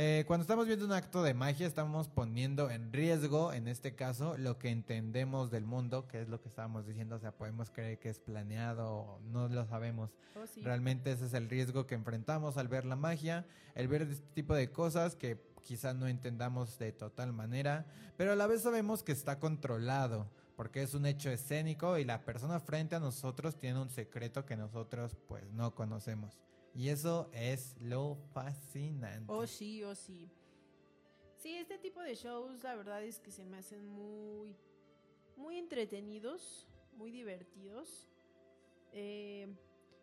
Eh, 0.00 0.22
cuando 0.28 0.42
estamos 0.42 0.68
viendo 0.68 0.84
un 0.84 0.92
acto 0.92 1.24
de 1.24 1.34
magia, 1.34 1.66
estamos 1.66 2.08
poniendo 2.08 2.70
en 2.70 2.92
riesgo, 2.92 3.52
en 3.52 3.66
este 3.66 3.96
caso, 3.96 4.38
lo 4.38 4.56
que 4.56 4.70
entendemos 4.70 5.50
del 5.50 5.64
mundo, 5.64 6.06
que 6.06 6.20
es 6.20 6.28
lo 6.28 6.40
que 6.40 6.48
estábamos 6.48 6.86
diciendo. 6.86 7.16
O 7.16 7.18
sea, 7.18 7.32
podemos 7.32 7.70
creer 7.70 7.98
que 7.98 8.08
es 8.08 8.20
planeado, 8.20 8.88
o 8.88 9.20
no 9.22 9.48
lo 9.48 9.66
sabemos. 9.66 10.10
Oh, 10.36 10.44
Realmente 10.62 11.10
ese 11.10 11.26
es 11.26 11.34
el 11.34 11.50
riesgo 11.50 11.88
que 11.88 11.96
enfrentamos 11.96 12.58
al 12.58 12.68
ver 12.68 12.84
la 12.84 12.94
magia, 12.94 13.44
el 13.74 13.88
ver 13.88 14.02
este 14.02 14.24
tipo 14.34 14.54
de 14.54 14.70
cosas 14.70 15.16
que 15.16 15.34
quizás 15.64 15.94
no 15.94 16.08
entendamos 16.08 16.78
de 16.78 16.92
total 16.92 17.32
manera, 17.32 17.86
pero 18.16 18.32
a 18.32 18.36
la 18.36 18.46
vez 18.46 18.62
sabemos 18.62 19.02
que 19.02 19.12
está 19.12 19.38
controlado 19.38 20.30
porque 20.58 20.82
es 20.82 20.92
un 20.94 21.06
hecho 21.06 21.30
escénico 21.30 21.98
y 21.98 22.04
la 22.04 22.24
persona 22.24 22.58
frente 22.58 22.96
a 22.96 22.98
nosotros 22.98 23.60
tiene 23.60 23.80
un 23.80 23.90
secreto 23.90 24.44
que 24.44 24.56
nosotros 24.56 25.16
pues 25.28 25.48
no 25.52 25.72
conocemos. 25.72 26.40
Y 26.74 26.88
eso 26.88 27.30
es 27.32 27.76
lo 27.80 28.16
fascinante. 28.32 29.32
Oh, 29.32 29.46
sí, 29.46 29.84
oh, 29.84 29.94
sí. 29.94 30.28
Sí, 31.36 31.54
este 31.54 31.78
tipo 31.78 32.02
de 32.02 32.16
shows, 32.16 32.64
la 32.64 32.74
verdad 32.74 33.04
es 33.04 33.20
que 33.20 33.30
se 33.30 33.44
me 33.44 33.58
hacen 33.58 33.86
muy, 33.86 34.56
muy 35.36 35.58
entretenidos, 35.58 36.66
muy 36.96 37.12
divertidos. 37.12 38.08
Eh, 38.92 39.46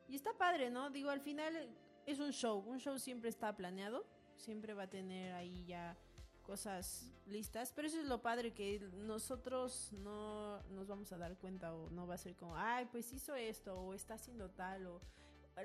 y 0.07 0.15
está 0.15 0.37
padre, 0.37 0.69
¿no? 0.69 0.89
Digo, 0.89 1.09
al 1.09 1.19
final 1.19 1.69
es 2.05 2.19
un 2.19 2.31
show. 2.31 2.59
Un 2.59 2.79
show 2.79 2.97
siempre 2.97 3.29
está 3.29 3.53
planeado. 3.57 4.05
Siempre 4.35 4.73
va 4.73 4.83
a 4.83 4.89
tener 4.89 5.33
ahí 5.33 5.65
ya 5.65 5.95
cosas 6.43 7.09
listas. 7.25 7.73
Pero 7.73 7.87
eso 7.87 7.99
es 7.99 8.05
lo 8.05 8.21
padre, 8.21 8.53
que 8.53 8.79
nosotros 8.97 9.91
no 9.93 10.61
nos 10.69 10.87
vamos 10.87 11.11
a 11.11 11.17
dar 11.17 11.35
cuenta 11.37 11.73
o 11.73 11.89
no 11.89 12.07
va 12.07 12.15
a 12.15 12.17
ser 12.17 12.35
como, 12.35 12.55
ay, 12.55 12.87
pues 12.91 13.11
hizo 13.13 13.35
esto 13.35 13.77
o 13.79 13.93
está 13.93 14.15
haciendo 14.15 14.49
tal 14.49 14.87
o 14.87 15.01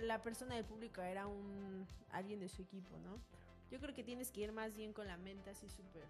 la 0.03 0.23
persona 0.23 0.55
del 0.55 0.65
público 0.65 1.03
era 1.03 1.27
un 1.27 1.87
alguien 2.11 2.39
de 2.41 2.49
su 2.49 2.63
equipo, 2.63 2.97
¿no? 2.99 3.21
Yo 3.71 3.81
creo 3.81 3.95
que 3.95 4.05
tienes 4.05 4.31
que 4.31 4.43
ir 4.43 4.53
más 4.53 4.75
bien 4.77 4.93
con 4.93 5.07
la 5.07 5.17
mente 5.17 5.51
así 5.51 5.69
súper 5.69 6.05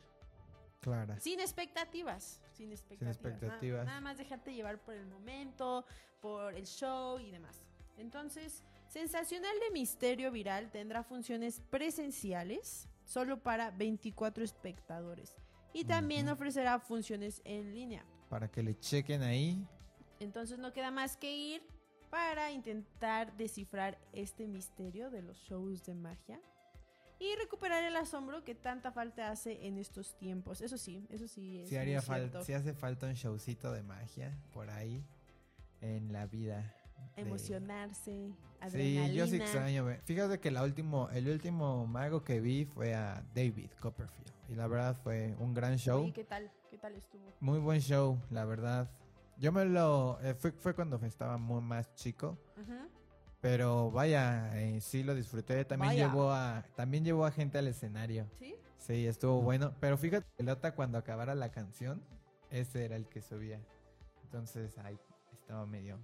clara. 0.80 1.18
Sin 1.20 1.40
expectativas, 1.40 2.40
sin 2.52 2.72
expectativas. 2.72 3.86
Nada, 3.86 4.00
más 4.00 4.18
dejarte 4.18 4.54
llevar 4.54 4.78
por 4.78 4.94
el 4.94 5.06
momento, 5.06 5.84
por 6.20 6.54
el 6.54 6.66
show 6.66 7.18
y 7.18 7.30
demás. 7.30 7.62
Entonces, 7.98 8.64
Sensacional 8.90 9.54
de 9.60 9.70
Misterio 9.70 10.32
Viral 10.32 10.72
tendrá 10.72 11.04
funciones 11.04 11.60
presenciales 11.70 12.88
solo 13.04 13.40
para 13.40 13.70
24 13.70 14.42
espectadores 14.42 15.36
y 15.72 15.84
también 15.84 16.28
ofrecerá 16.28 16.80
funciones 16.80 17.40
en 17.44 17.72
línea. 17.72 18.04
Para 18.28 18.50
que 18.50 18.64
le 18.64 18.76
chequen 18.76 19.22
ahí. 19.22 19.64
Entonces 20.18 20.58
no 20.58 20.72
queda 20.72 20.90
más 20.90 21.16
que 21.16 21.32
ir 21.32 21.62
para 22.10 22.50
intentar 22.50 23.36
descifrar 23.36 23.96
este 24.12 24.48
misterio 24.48 25.08
de 25.08 25.22
los 25.22 25.38
shows 25.38 25.84
de 25.84 25.94
magia 25.94 26.40
y 27.20 27.36
recuperar 27.36 27.84
el 27.84 27.94
asombro 27.94 28.42
que 28.42 28.56
tanta 28.56 28.90
falta 28.90 29.30
hace 29.30 29.68
en 29.68 29.78
estos 29.78 30.18
tiempos. 30.18 30.60
Eso 30.62 30.76
sí, 30.76 31.06
eso 31.10 31.28
sí 31.28 31.60
es. 31.60 31.68
Si, 31.68 31.76
haría 31.76 32.02
falta, 32.02 32.42
si 32.42 32.54
hace 32.54 32.74
falta 32.74 33.06
un 33.06 33.14
showcito 33.14 33.70
de 33.70 33.84
magia 33.84 34.36
por 34.52 34.68
ahí 34.68 35.04
en 35.80 36.12
la 36.12 36.26
vida. 36.26 36.74
Emocionarse, 37.16 38.32
adrenalina. 38.60 39.06
Sí, 39.08 39.14
yo 39.14 39.26
sí 39.26 39.36
extraño. 39.36 39.86
Fíjate 40.04 40.40
que 40.40 40.50
la 40.50 40.62
último, 40.62 41.08
el 41.10 41.28
último 41.28 41.86
mago 41.86 42.22
que 42.22 42.40
vi 42.40 42.64
fue 42.64 42.94
a 42.94 43.22
David 43.34 43.70
Copperfield. 43.80 44.30
Y 44.48 44.54
la 44.54 44.66
verdad 44.66 44.96
fue 45.02 45.34
un 45.38 45.54
gran 45.54 45.76
show. 45.76 46.06
¿Y 46.06 46.12
qué 46.12 46.24
tal? 46.24 46.50
¿Qué 46.70 46.78
tal 46.78 46.94
estuvo? 46.94 47.22
Muy 47.40 47.58
buen 47.58 47.80
show, 47.80 48.18
la 48.30 48.44
verdad. 48.44 48.90
Yo 49.38 49.52
me 49.52 49.64
lo. 49.64 50.18
Eh, 50.22 50.34
fue, 50.34 50.52
fue 50.52 50.74
cuando 50.74 50.96
estaba 51.04 51.38
muy 51.38 51.62
más 51.62 51.94
chico. 51.94 52.38
Pero 53.40 53.90
vaya, 53.90 54.50
eh, 54.60 54.80
sí 54.82 55.02
lo 55.02 55.14
disfruté. 55.14 55.64
También 55.64 55.94
llevó 55.94 56.30
a 56.30 56.62
también 56.76 57.04
llevó 57.04 57.24
a 57.24 57.30
gente 57.30 57.56
al 57.56 57.68
escenario. 57.68 58.26
¿Sí? 58.38 58.54
Sí, 58.76 59.06
estuvo 59.06 59.40
bueno. 59.40 59.72
Pero 59.80 59.96
fíjate, 59.96 60.26
pelota 60.36 60.74
cuando 60.74 60.98
acabara 60.98 61.34
la 61.34 61.50
canción, 61.50 62.02
ese 62.50 62.84
era 62.84 62.96
el 62.96 63.06
que 63.08 63.22
subía. 63.22 63.60
Entonces, 64.24 64.76
ahí 64.78 64.98
estaba 65.32 65.64
medio 65.66 65.98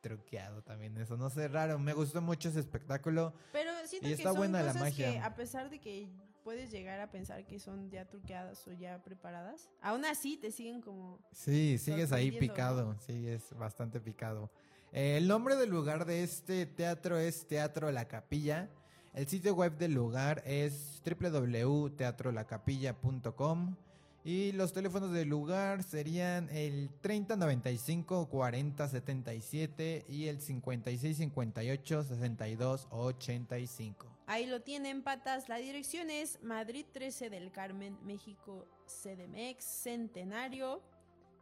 truqueado 0.00 0.62
también 0.62 0.96
eso. 0.96 1.16
No 1.16 1.30
sé, 1.30 1.48
raro. 1.48 1.78
Me 1.78 1.92
gustó 1.92 2.20
mucho 2.20 2.48
ese 2.48 2.60
espectáculo. 2.60 3.32
Pero 3.52 3.70
siento 3.86 4.08
y 4.08 4.12
está 4.12 4.32
buena 4.32 4.62
la 4.62 4.74
magia. 4.74 5.12
Que, 5.12 5.18
a 5.18 5.34
pesar 5.34 5.70
de 5.70 5.80
que 5.80 6.08
puedes 6.42 6.70
llegar 6.70 7.00
a 7.00 7.10
pensar 7.10 7.46
que 7.46 7.58
son 7.58 7.90
ya 7.90 8.06
truqueadas 8.06 8.66
o 8.66 8.72
ya 8.72 9.02
preparadas, 9.02 9.68
aún 9.80 10.04
así 10.04 10.36
te 10.36 10.50
siguen 10.50 10.80
como... 10.80 11.20
Sí, 11.32 11.78
sigues 11.78 12.12
ahí 12.12 12.32
picado. 12.32 12.98
Sigues 13.00 13.54
bastante 13.56 14.00
picado. 14.00 14.50
Eh, 14.92 15.16
el 15.16 15.28
nombre 15.28 15.56
del 15.56 15.70
lugar 15.70 16.04
de 16.04 16.24
este 16.24 16.66
teatro 16.66 17.18
es 17.18 17.46
Teatro 17.46 17.92
La 17.92 18.08
Capilla. 18.08 18.68
El 19.14 19.26
sitio 19.26 19.54
web 19.54 19.76
del 19.76 19.94
lugar 19.94 20.42
es 20.46 21.02
www.teatrolacapilla.com. 21.04 23.76
Y 24.22 24.52
los 24.52 24.74
teléfonos 24.74 25.12
del 25.12 25.28
lugar 25.28 25.82
serían 25.82 26.50
el 26.50 26.90
3095 27.00 28.28
4077 28.28 30.04
y 30.08 30.26
el 30.26 30.40
5658 30.40 32.04
6285. 32.04 34.06
Ahí 34.26 34.44
lo 34.46 34.60
tienen, 34.60 35.02
patas. 35.02 35.48
La 35.48 35.56
dirección 35.56 36.10
es 36.10 36.38
Madrid 36.42 36.84
13 36.92 37.30
del 37.30 37.50
Carmen, 37.50 37.96
México, 38.04 38.68
CDMX, 38.86 39.64
Centenario. 39.64 40.82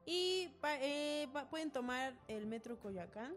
Y 0.07 0.49
eh, 0.81 1.27
pueden 1.51 1.73
tomar 1.73 2.17
el 2.29 2.47
metro 2.47 2.79
Coyoacán. 2.79 3.35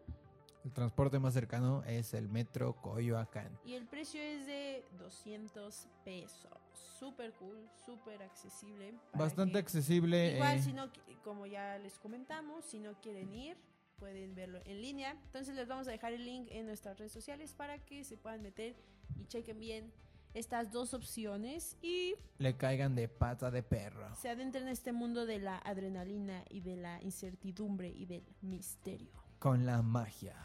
El 0.63 0.71
transporte 0.71 1.19
más 1.19 1.34
cercano 1.34 1.84
es 1.84 2.13
el 2.13 2.30
metro 2.30 2.75
Coyoacán. 2.75 3.60
Y 3.65 3.73
el 3.73 3.88
precio 3.88 4.21
es 4.21 4.45
de 4.45 4.86
200 4.99 5.88
pesos. 6.06 6.61
Súper 7.00 7.34
cool, 7.34 7.70
súper 7.86 8.22
accesible. 8.22 8.94
Bastante 9.13 9.58
accesible. 9.58 10.36
Igual, 10.36 10.58
eh. 10.58 10.62
si 10.62 10.74
no, 10.74 10.89
como 11.24 11.46
ya 11.46 11.78
les 11.80 11.98
comentamos, 12.00 12.65
si 12.65 12.80
no 12.80 13.00
quieren 13.02 13.34
ir, 13.34 13.58
pueden 13.98 14.36
verlo 14.36 14.60
en 14.65 14.82
línea. 14.82 15.12
Entonces 15.26 15.56
les 15.56 15.67
vamos 15.67 15.88
a 15.88 15.91
dejar 15.91 16.13
el 16.13 16.26
link 16.26 16.48
en 16.52 16.65
nuestras 16.65 16.98
redes 16.98 17.12
sociales 17.12 17.54
para 17.54 17.80
que 17.80 18.04
se 18.04 18.17
puedan 18.17 18.41
meter 18.41 18.76
y 19.20 19.26
chequen 19.26 19.60
bien 19.60 19.91
estas 20.34 20.72
dos 20.72 20.94
opciones 20.94 21.78
y 21.82 22.15
le 22.38 22.56
caigan 22.56 22.96
de 22.96 23.08
pata 23.08 23.52
de 23.52 23.63
perro. 23.63 24.15
Se 24.15 24.30
adentren 24.30 24.63
en 24.63 24.70
este 24.70 24.94
mundo 24.94 25.26
de 25.26 25.39
la 25.39 25.58
adrenalina 25.58 26.44
y 26.50 26.62
de 26.62 26.78
la 26.78 27.02
incertidumbre 27.02 27.89
y 27.89 28.06
del 28.06 28.24
misterio. 28.41 29.12
Con 29.39 29.65
la 29.65 29.82
magia. 29.82 30.36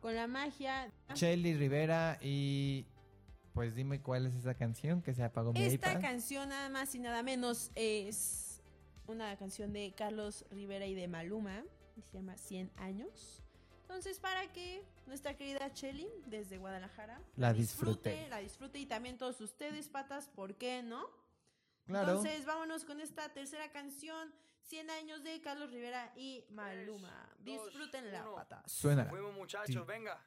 Con 0.00 0.14
la 0.14 0.26
magia. 0.26 0.92
Shelly 1.14 1.54
Rivera 1.54 2.18
y 2.20 2.86
pues 3.52 3.74
dime 3.74 4.00
cuál 4.00 4.26
es 4.26 4.34
esa 4.34 4.54
canción 4.54 5.02
que 5.02 5.14
se 5.14 5.22
apagó 5.22 5.52
mi 5.52 5.62
Esta 5.62 5.98
canción 5.98 6.48
nada 6.48 6.68
más 6.68 6.94
y 6.94 6.98
nada 6.98 7.22
menos 7.22 7.70
es 7.74 8.62
una 9.06 9.36
canción 9.36 9.72
de 9.72 9.92
Carlos 9.96 10.44
Rivera 10.50 10.86
y 10.86 10.94
de 10.94 11.08
Maluma. 11.08 11.64
Se 12.10 12.18
llama 12.18 12.36
100 12.36 12.70
años. 12.76 13.42
Entonces, 13.82 14.20
para 14.20 14.46
que 14.52 14.84
nuestra 15.06 15.36
querida 15.36 15.72
Chelly, 15.72 16.08
desde 16.26 16.58
Guadalajara, 16.58 17.20
la 17.36 17.52
disfrute, 17.52 18.28
La 18.28 18.38
disfrute 18.38 18.78
y 18.78 18.86
también 18.86 19.18
todos 19.18 19.40
ustedes, 19.40 19.88
patas, 19.88 20.28
¿por 20.28 20.54
qué 20.54 20.82
no? 20.82 21.04
Claro. 21.86 22.12
Entonces, 22.12 22.46
vámonos 22.46 22.84
con 22.84 23.00
esta 23.00 23.28
tercera 23.30 23.72
canción, 23.72 24.32
100 24.62 24.90
años 24.90 25.24
de 25.24 25.40
Carlos 25.40 25.72
Rivera 25.72 26.12
y 26.16 26.44
Maluma. 26.50 27.28
Disfrútenla, 27.40 28.24
patas. 28.32 28.70
Suena. 28.70 29.06
Fuimos, 29.06 29.34
muchachos, 29.34 29.84
venga. 29.84 30.24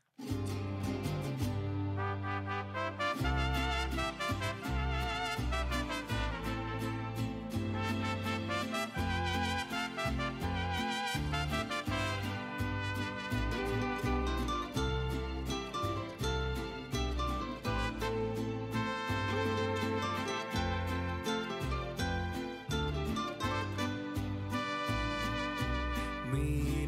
Música 2.04 3.43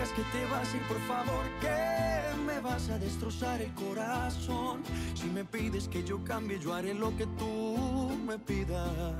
digas 0.00 0.12
que 0.16 0.22
te 0.32 0.46
vas 0.46 0.72
a 0.72 0.76
ir, 0.76 0.82
por 0.84 1.00
favor, 1.00 1.44
que 1.60 2.38
me 2.46 2.58
vas 2.60 2.88
a 2.88 2.98
destrozar 2.98 3.60
el 3.60 3.72
corazón. 3.74 4.82
Si 5.14 5.26
me 5.26 5.44
pides 5.44 5.88
que 5.88 6.02
yo 6.02 6.24
cambie, 6.24 6.58
yo 6.58 6.72
haré 6.72 6.94
lo 6.94 7.14
que 7.16 7.26
tú 7.38 8.10
me 8.26 8.38
pidas. 8.38 9.14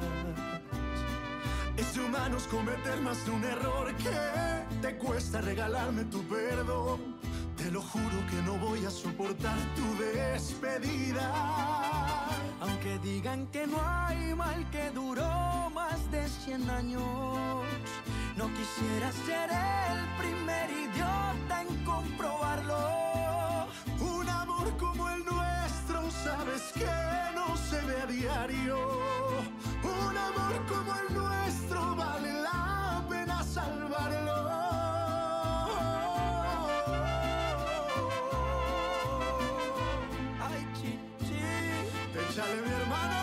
Es 1.77 1.95
de 1.95 2.01
humanos 2.01 2.47
cometer 2.51 3.01
más 3.03 3.25
de 3.27 3.31
un 3.31 3.45
error 3.45 3.95
que 3.97 4.81
te 4.81 4.97
cuesta 4.97 5.43
regalarme 5.43 6.05
tu 6.05 6.23
perdón. 6.23 7.17
Te 7.57 7.71
lo 7.71 7.83
juro 7.83 8.27
que 8.31 8.41
no 8.47 8.57
voy 8.57 8.85
a 8.87 8.91
soportar 8.91 9.59
tu 9.77 10.03
despedida. 10.03 11.31
Aunque 12.61 12.99
digan 13.01 13.47
que 13.49 13.67
no 13.67 13.77
hay 13.83 14.35
mal 14.35 14.69
que 14.71 14.91
duró 14.91 15.71
más 15.75 16.11
de 16.11 16.27
100 16.27 16.71
años 16.71 17.03
no 18.37 18.49
quisiera 18.55 19.13
ser 19.13 19.51
el 19.51 19.99
primer 20.19 20.71
idiota 20.71 21.63
en 21.63 21.85
comprobarlo. 21.85 23.67
Un 24.01 24.29
amor 24.29 24.77
como 24.77 25.09
el 25.11 25.25
nuestro, 25.25 26.11
sabes 26.11 26.73
que 26.75 26.91
no 27.35 27.57
se 27.57 27.81
ve 27.83 28.01
a 28.01 28.07
diario. 28.07 28.79
Un 29.83 30.17
amor 30.17 30.67
como 30.69 30.95
el 30.97 31.15
nuestro 31.15 31.97
vale 31.97 32.33
la 32.43 33.05
pena 33.09 33.43
salvarlo. 33.43 34.51
Ay, 40.41 40.67
chichi. 40.75 41.41
Échale, 42.29 42.63
mi 42.63 42.71
hermano. 42.71 43.19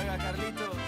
Oiga, 0.00 0.18
Carlito. 0.18 0.87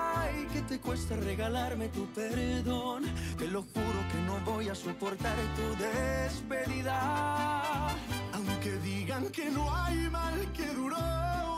Que 0.53 0.61
te 0.61 0.79
cuesta 0.79 1.15
regalarme 1.15 1.89
tu 1.89 2.05
perdón. 2.07 3.03
Te 3.37 3.47
lo 3.47 3.61
juro 3.63 3.99
que 4.11 4.17
no 4.25 4.39
voy 4.51 4.67
a 4.69 4.75
soportar 4.75 5.35
tu 5.55 5.83
despedida. 5.83 7.89
Aunque 8.33 8.71
digan 8.83 9.29
que 9.29 9.49
no 9.49 9.73
hay 9.73 10.09
mal 10.09 10.51
que 10.53 10.67
duró 10.73 10.97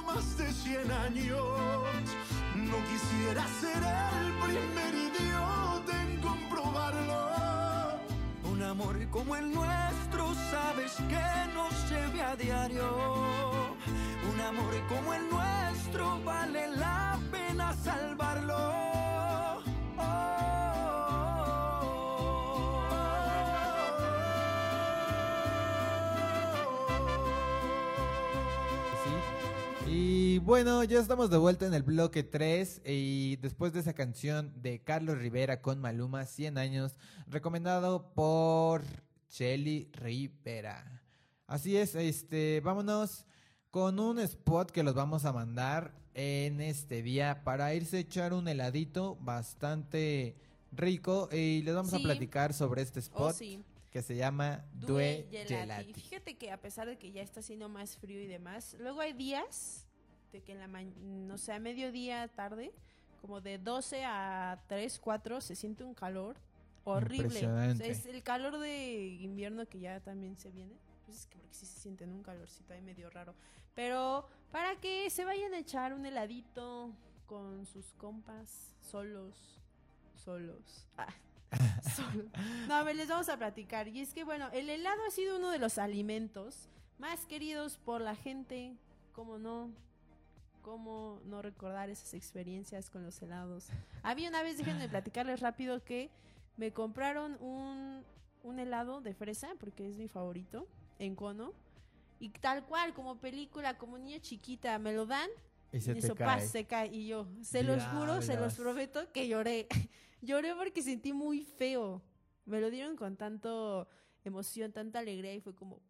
más 0.05 0.37
de 0.37 0.51
100 0.51 0.91
años. 0.91 1.39
No 2.55 2.77
quisiera 2.91 3.43
ser 3.61 3.83
el 3.83 4.33
primer 4.45 4.93
idiota 4.93 6.03
en 6.03 6.21
comprobarlo. 6.21 7.21
Un 8.51 8.61
amor 8.61 8.95
como 9.09 9.35
el 9.35 9.51
nuestro, 9.51 10.35
sabes 10.51 10.93
que 11.09 11.25
no 11.53 11.71
se 11.87 12.07
ve 12.13 12.21
a 12.21 12.35
diario 12.35 13.73
un 14.31 14.39
amor 14.41 14.73
como 14.87 15.13
el 15.13 15.29
nuestro 15.29 16.19
vale 16.23 16.67
la 16.77 17.12
pena 17.33 17.73
salvarlo. 17.83 18.83
Y 29.87 30.39
bueno, 30.39 30.83
ya 30.83 30.99
estamos 30.99 31.29
de 31.29 31.37
vuelta 31.37 31.65
en 31.65 31.73
el 31.73 31.83
bloque 31.83 32.23
3 32.23 32.81
y 32.85 33.35
después 33.37 33.73
de 33.73 33.79
esa 33.79 33.93
canción 33.93 34.51
de 34.61 34.81
Carlos 34.81 35.17
Rivera 35.17 35.61
con 35.61 35.79
Maluma, 35.79 36.25
100 36.25 36.57
años, 36.57 36.95
recomendado 37.27 38.13
por 38.13 38.83
Shelly 39.29 39.89
Rivera. 39.93 41.03
Así 41.45 41.77
es, 41.77 41.95
este, 41.95 42.61
vámonos 42.61 43.25
con 43.69 43.99
un 43.99 44.19
spot 44.19 44.71
que 44.71 44.83
los 44.83 44.95
vamos 44.95 45.25
a 45.25 45.33
mandar 45.33 46.02
en 46.13 46.61
este 46.61 47.01
día 47.01 47.43
para 47.43 47.73
irse 47.73 47.97
a 47.97 47.99
echar 48.01 48.33
un 48.33 48.47
heladito 48.47 49.17
bastante 49.21 50.35
rico 50.71 51.29
y 51.31 51.61
les 51.61 51.75
vamos 51.75 51.93
a 51.93 51.99
platicar 51.99 52.53
sobre 52.53 52.81
este 52.81 52.99
oh, 52.99 53.29
spot. 53.29 53.35
que 53.91 54.01
se 54.01 54.15
llama 54.15 54.65
Due, 54.73 55.27
Gelati. 55.47 55.93
Fíjate 55.93 56.35
que 56.35 56.51
a 56.51 56.57
pesar 56.57 56.87
de 56.87 56.97
que 56.97 57.11
ya 57.11 57.21
está 57.21 57.39
haciendo 57.39 57.69
más 57.69 57.97
frío 57.97 58.21
y 58.21 58.27
demás, 58.27 58.75
luego 58.79 59.01
hay 59.01 59.13
días 59.13 59.87
de 60.31 60.41
que 60.41 60.53
en 60.53 60.59
la 60.59 60.67
no 60.67 61.37
sé, 61.37 61.53
a 61.53 61.59
mediodía, 61.59 62.27
tarde, 62.27 62.71
como 63.21 63.39
de 63.39 63.57
12 63.57 64.03
a 64.03 64.63
3, 64.67 64.99
4, 64.99 65.41
se 65.41 65.55
siente 65.55 65.83
un 65.83 65.93
calor 65.93 66.35
horrible. 66.83 67.47
es 67.83 68.05
el 68.05 68.23
calor 68.23 68.59
de 68.59 69.05
invierno 69.21 69.65
que 69.67 69.79
ya 69.79 69.99
también 69.99 70.37
se 70.37 70.51
viene. 70.51 70.73
Pues 71.05 71.19
es 71.19 71.27
que 71.27 71.37
porque 71.37 71.53
sí 71.53 71.65
se 71.65 71.79
siente 71.79 72.03
en 72.03 72.11
un 72.11 72.23
calorcito 72.23 72.73
ahí 72.73 72.81
medio 72.81 73.09
raro. 73.09 73.35
Pero 73.75 74.27
para 74.51 74.75
que 74.75 75.09
se 75.09 75.25
vayan 75.25 75.53
a 75.53 75.59
echar 75.59 75.93
un 75.93 76.05
heladito 76.05 76.91
con 77.25 77.65
sus 77.65 77.93
compas, 77.93 78.75
solos, 78.81 79.59
solos. 80.15 80.87
Ah, 80.97 81.13
solos. 81.95 82.27
No, 82.67 82.75
a 82.75 82.83
ver, 82.83 82.95
les 82.95 83.07
vamos 83.07 83.29
a 83.29 83.37
platicar. 83.37 83.87
Y 83.87 84.01
es 84.01 84.13
que, 84.13 84.23
bueno, 84.23 84.49
el 84.53 84.69
helado 84.69 85.01
ha 85.07 85.11
sido 85.11 85.37
uno 85.37 85.49
de 85.49 85.59
los 85.59 85.77
alimentos 85.77 86.69
más 86.99 87.25
queridos 87.25 87.77
por 87.77 88.01
la 88.01 88.15
gente, 88.15 88.75
como 89.13 89.37
no, 89.37 89.71
cómo 90.61 91.19
no 91.25 91.41
recordar 91.41 91.89
esas 91.89 92.13
experiencias 92.13 92.89
con 92.89 93.03
los 93.03 93.21
helados. 93.21 93.67
Había 94.03 94.29
una 94.29 94.43
vez, 94.43 94.57
déjenme 94.57 94.87
platicarles 94.87 95.39
rápido, 95.39 95.83
que 95.83 96.09
me 96.57 96.71
compraron 96.71 97.37
un, 97.41 98.03
un 98.43 98.59
helado 98.59 99.01
de 99.01 99.13
fresa, 99.13 99.49
porque 99.59 99.87
es 99.87 99.97
mi 99.97 100.07
favorito, 100.07 100.67
en 100.99 101.15
cono. 101.15 101.53
Y 102.23 102.29
tal 102.29 102.63
cual, 102.63 102.93
como 102.93 103.19
película, 103.19 103.77
como 103.77 103.97
niña 103.97 104.17
chiquita, 104.21 104.79
me 104.79 104.93
lo 104.93 105.05
dan. 105.05 105.29
Y 105.73 105.81
se, 105.81 105.91
eso 105.91 106.15
cae. 106.15 106.47
se 106.47 106.63
cae. 106.63 106.87
Y 106.87 107.07
yo, 107.07 107.27
se 107.41 107.63
los 107.63 107.83
juro, 107.83 108.21
se 108.21 108.37
los 108.37 108.53
prometo 108.53 109.11
que 109.11 109.27
lloré. 109.27 109.67
lloré 110.21 110.55
porque 110.55 110.81
sentí 110.81 111.11
muy 111.11 111.41
feo. 111.41 112.01
Me 112.45 112.61
lo 112.61 112.71
dieron 112.71 112.95
con 112.95 113.17
tanto 113.17 113.89
emoción, 114.23 114.71
tanta 114.71 114.99
alegría 114.99 115.33
y 115.33 115.41
fue 115.41 115.53
como... 115.53 115.81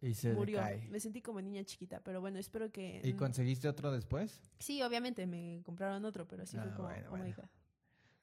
Y 0.00 0.14
se 0.14 0.32
murió. 0.32 0.62
Me 0.90 1.00
sentí 1.00 1.20
como 1.20 1.40
niña 1.40 1.64
chiquita, 1.64 1.98
pero 2.04 2.20
bueno, 2.20 2.38
espero 2.38 2.70
que... 2.70 3.00
¿Y 3.02 3.14
conseguiste 3.14 3.66
otro 3.66 3.90
después? 3.90 4.40
Sí, 4.60 4.80
obviamente 4.80 5.26
me 5.26 5.60
compraron 5.64 6.04
otro, 6.04 6.28
pero 6.28 6.46
sí 6.46 6.56
fue 6.56 6.70
ah, 6.70 6.74
como... 6.76 6.88
oh 6.88 7.48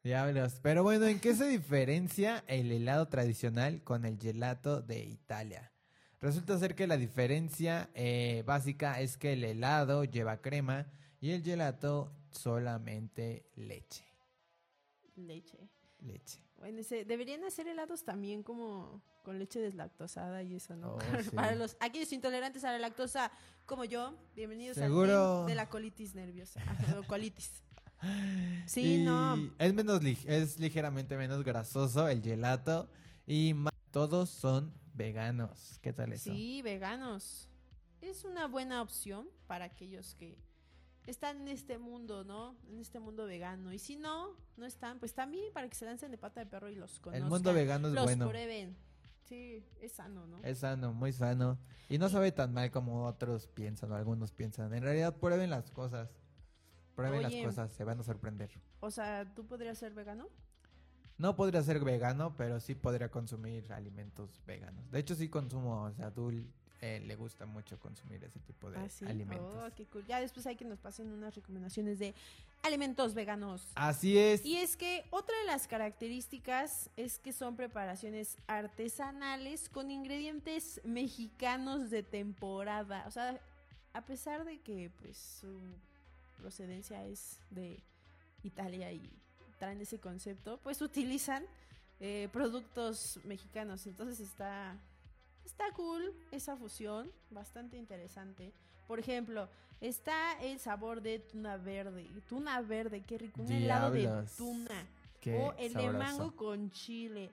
Diablos. 0.06 0.62
Pero 0.64 0.84
bueno, 0.84 1.06
¿en 1.06 1.20
qué 1.20 1.36
se 1.36 1.50
diferencia 1.50 2.46
el 2.48 2.72
helado 2.72 3.10
tradicional 3.10 3.84
con 3.84 4.06
el 4.06 4.18
gelato 4.18 4.82
de 4.82 5.04
Italia? 5.04 5.74
Resulta 6.22 6.58
ser 6.60 6.76
que 6.76 6.86
la 6.86 6.98
diferencia 6.98 7.90
eh, 7.94 8.44
básica 8.46 9.00
es 9.00 9.16
que 9.18 9.34
el 9.34 9.44
helado 9.44 10.04
lleva 10.04 10.42
crema 10.42 10.88
y 11.22 11.32
el 11.32 11.44
gelato 11.44 12.12
solamente 12.30 13.46
leche. 13.56 14.04
Leche. 15.16 15.58
Leche. 16.02 16.44
Bueno, 16.58 16.82
deberían 17.06 17.46
hacer 17.46 17.68
helados 17.68 18.04
también 18.04 18.44
como 18.44 19.02
con 19.24 19.40
leche 19.40 19.62
deslactosada 19.62 20.44
y 20.44 20.56
eso, 20.56 20.76
¿no? 20.76 20.96
Oh, 20.96 21.00
Para 21.36 21.56
los 21.56 21.78
aquellos 21.80 22.12
intolerantes 22.12 22.66
a 22.66 22.72
la 22.74 22.80
lactosa 22.80 23.32
como 23.66 23.86
yo, 23.86 24.14
bienvenidos 24.36 24.76
¿Seguro? 24.76 25.42
al 25.42 25.48
de 25.48 25.56
la 25.56 25.70
colitis 25.70 26.16
nerviosa, 26.16 26.62
colitis. 27.08 27.64
Sí, 28.66 29.04
no. 29.04 29.38
Es 29.58 29.74
menos 29.74 30.02
es 30.26 30.60
ligeramente 30.60 31.16
menos 31.18 31.44
grasoso 31.44 32.10
el 32.10 32.22
gelato 32.22 32.90
y 33.26 33.56
todos 33.92 34.30
son 34.30 34.74
Veganos, 35.00 35.80
¿qué 35.82 35.94
tal 35.94 36.12
eso? 36.12 36.30
Sí, 36.30 36.62
veganos. 36.62 37.48
Es 38.02 38.26
una 38.26 38.48
buena 38.48 38.82
opción 38.82 39.30
para 39.48 39.64
aquellos 39.64 40.14
que 40.16 40.38
están 41.08 41.40
en 41.40 41.48
este 41.48 41.78
mundo, 41.78 42.26
¿no? 42.26 42.58
En 42.68 42.80
este 42.80 43.00
mundo 43.00 43.26
vegano. 43.26 43.72
Y 43.72 43.80
si 43.80 43.96
no, 43.96 44.36
no 44.58 44.66
están, 44.66 45.00
pues 45.00 45.14
también 45.14 45.54
para 45.54 45.70
que 45.70 45.76
se 45.76 45.86
lancen 45.86 46.12
de 46.12 46.18
pata 46.18 46.42
de 46.42 46.48
perro 46.48 46.70
y 46.70 46.76
los 46.76 47.00
conozcan. 47.00 47.24
El 47.24 47.30
mundo 47.30 47.54
vegano 47.54 47.88
es 47.88 47.94
bueno. 47.94 48.26
Los 48.26 48.34
prueben. 48.34 48.76
Sí, 49.24 49.64
es 49.80 49.94
sano, 49.94 50.28
¿no? 50.28 50.44
Es 50.44 50.60
sano, 50.60 50.92
muy 50.92 51.14
sano. 51.14 51.58
Y 51.88 51.98
no 51.98 52.10
sabe 52.10 52.34
tan 52.34 52.54
mal 52.54 52.70
como 52.70 53.06
otros 53.06 53.48
piensan 53.48 53.94
o 53.94 53.96
algunos 53.96 54.34
piensan. 54.34 54.74
En 54.74 54.84
realidad, 54.84 55.16
prueben 55.16 55.50
las 55.50 55.72
cosas. 55.72 56.10
Prueben 56.96 57.22
las 57.22 57.34
cosas, 57.36 57.72
se 57.72 57.86
van 57.86 58.02
a 58.02 58.04
sorprender. 58.04 58.52
O 58.82 58.92
sea, 58.92 59.34
¿tú 59.34 59.48
podrías 59.48 59.78
ser 59.78 59.94
vegano? 59.94 60.28
No 61.20 61.36
podría 61.36 61.62
ser 61.62 61.82
vegano, 61.82 62.34
pero 62.38 62.62
sí 62.62 62.76
podría 62.76 63.10
consumir 63.10 63.72
alimentos 63.74 64.30
veganos. 64.48 64.90
De 64.90 65.00
hecho, 65.00 65.16
sí 65.16 65.28
consumo, 65.28 65.84
o 65.84 65.92
sea, 65.92 66.14
eh, 66.82 67.02
le 67.06 67.16
gusta 67.18 67.46
mucho 67.46 67.78
consumir 67.78 68.24
ese 68.24 68.40
tipo 68.40 68.72
de 68.72 68.78
ah, 68.78 68.88
alimentos. 69.06 69.54
Oh, 69.54 69.76
qué 69.76 69.86
cool. 69.88 70.06
Ya 70.08 70.22
después 70.22 70.48
hay 70.48 70.56
que 70.56 70.64
nos 70.64 70.80
pasen 70.80 71.12
unas 71.12 71.36
recomendaciones 71.36 72.00
de 72.00 72.16
alimentos 72.64 73.14
veganos. 73.14 73.68
Así 73.76 74.18
es. 74.18 74.46
Y 74.46 74.56
es 74.56 74.78
que 74.78 75.04
otra 75.10 75.38
de 75.40 75.46
las 75.46 75.68
características 75.68 76.90
es 76.96 77.20
que 77.20 77.34
son 77.34 77.58
preparaciones 77.58 78.38
artesanales 78.48 79.68
con 79.68 79.92
ingredientes 79.92 80.80
mexicanos 80.86 81.90
de 81.90 82.02
temporada. 82.02 83.04
O 83.08 83.12
sea, 83.12 83.38
a 83.92 84.06
pesar 84.06 84.46
de 84.46 84.60
que 84.62 84.90
pues 85.02 85.18
su 85.18 85.60
procedencia 86.38 87.06
es 87.06 87.42
de 87.50 87.84
Italia 88.44 88.94
y 88.94 89.12
traen 89.60 89.82
ese 89.82 90.00
concepto, 90.00 90.58
pues 90.64 90.82
utilizan 90.82 91.44
eh, 92.00 92.30
productos 92.32 93.20
mexicanos. 93.26 93.86
Entonces 93.86 94.20
está, 94.20 94.76
está 95.46 95.72
cool 95.74 96.14
esa 96.32 96.56
fusión, 96.56 97.12
bastante 97.30 97.78
interesante. 97.78 98.52
Por 98.88 99.00
ejemplo, 99.00 99.48
está 99.82 100.40
el 100.42 100.60
sabor 100.60 101.02
de 101.02 101.20
tuna 101.20 101.58
verde. 101.58 102.08
Tuna 102.28 102.62
verde, 102.62 103.04
qué 103.06 103.18
rico. 103.20 103.42
Un 103.42 103.52
helado 103.52 103.92
de 103.92 104.10
tuna. 104.38 104.88
o 105.38 105.54
el 105.60 105.74
de 105.74 105.92
mango 105.92 106.36
con 106.36 106.72
chile. 106.72 107.30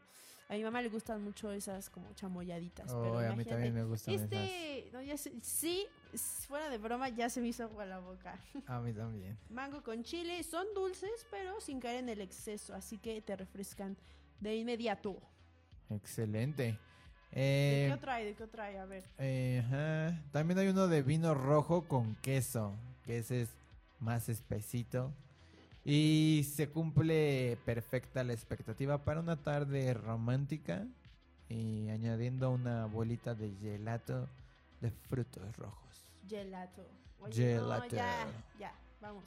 A 0.49 0.55
mi 0.55 0.63
mamá 0.63 0.81
le 0.81 0.89
gustan 0.89 1.23
mucho 1.25 1.51
esas 1.51 1.91
como 1.91 2.13
chamoyaditas. 2.15 2.87
pero 2.87 3.19
a 3.19 3.35
mí 3.35 3.45
también 3.45 3.75
me 3.75 3.83
gustan 3.83 4.15
este, 4.15 4.91
sí, 5.43 5.87
fuera 6.47 6.69
de 6.71 6.79
broma, 6.79 7.09
ya 7.09 7.29
se 7.29 7.41
me 7.41 7.49
hizo 7.49 7.65
agua 7.65 7.85
la 7.85 7.99
boca. 7.99 8.39
A 8.67 8.81
mí 8.81 8.93
también. 8.93 9.37
Mango 9.51 9.83
con 9.83 10.05
chile, 10.05 10.41
son 10.45 10.67
dulces, 10.75 11.27
pero 11.31 11.61
sin 11.61 11.81
caer 11.81 11.99
en 11.99 12.11
el 12.11 12.21
exceso, 12.21 12.75
así 12.75 12.99
que 12.99 13.21
te 13.23 13.35
refrescan 13.35 13.97
de 14.41 14.55
inmediato. 14.57 15.21
Excelente. 15.91 16.79
¿De 17.33 17.87
qué 17.89 17.93
otro 17.93 18.13
hay? 18.13 18.25
¿De 18.25 18.35
qué 18.35 18.45
otro 18.45 18.63
hay? 18.63 18.77
A 18.77 18.87
ver. 18.87 19.05
Eh, 19.19 19.63
También 20.33 20.59
hay 20.59 20.69
uno 20.69 20.87
de 20.87 21.03
vino 21.03 21.35
rojo 21.35 21.87
con 21.89 22.15
queso, 22.17 22.73
que 23.05 23.19
ese 23.19 23.43
es 23.43 23.51
más 23.99 24.29
espesito. 24.29 25.13
Y 25.89 26.43
se 26.43 26.69
cumple 26.69 27.57
perfecta 27.65 28.25
la 28.25 28.33
expectativa 28.33 29.05
para 29.05 29.21
una 29.21 29.37
tarde 29.37 29.95
romántica 29.95 30.85
y 31.49 31.89
añadiendo 31.91 32.51
una 32.51 32.87
bolita 32.87 33.37
de 33.37 33.55
gelato 33.55 34.29
de 34.81 34.91
frutos 34.91 35.57
rojos. 35.57 36.05
Gelato. 36.29 36.85
gelato. 37.31 37.95
ya, 37.95 38.27
ya, 38.59 38.75
vamos. 39.01 39.27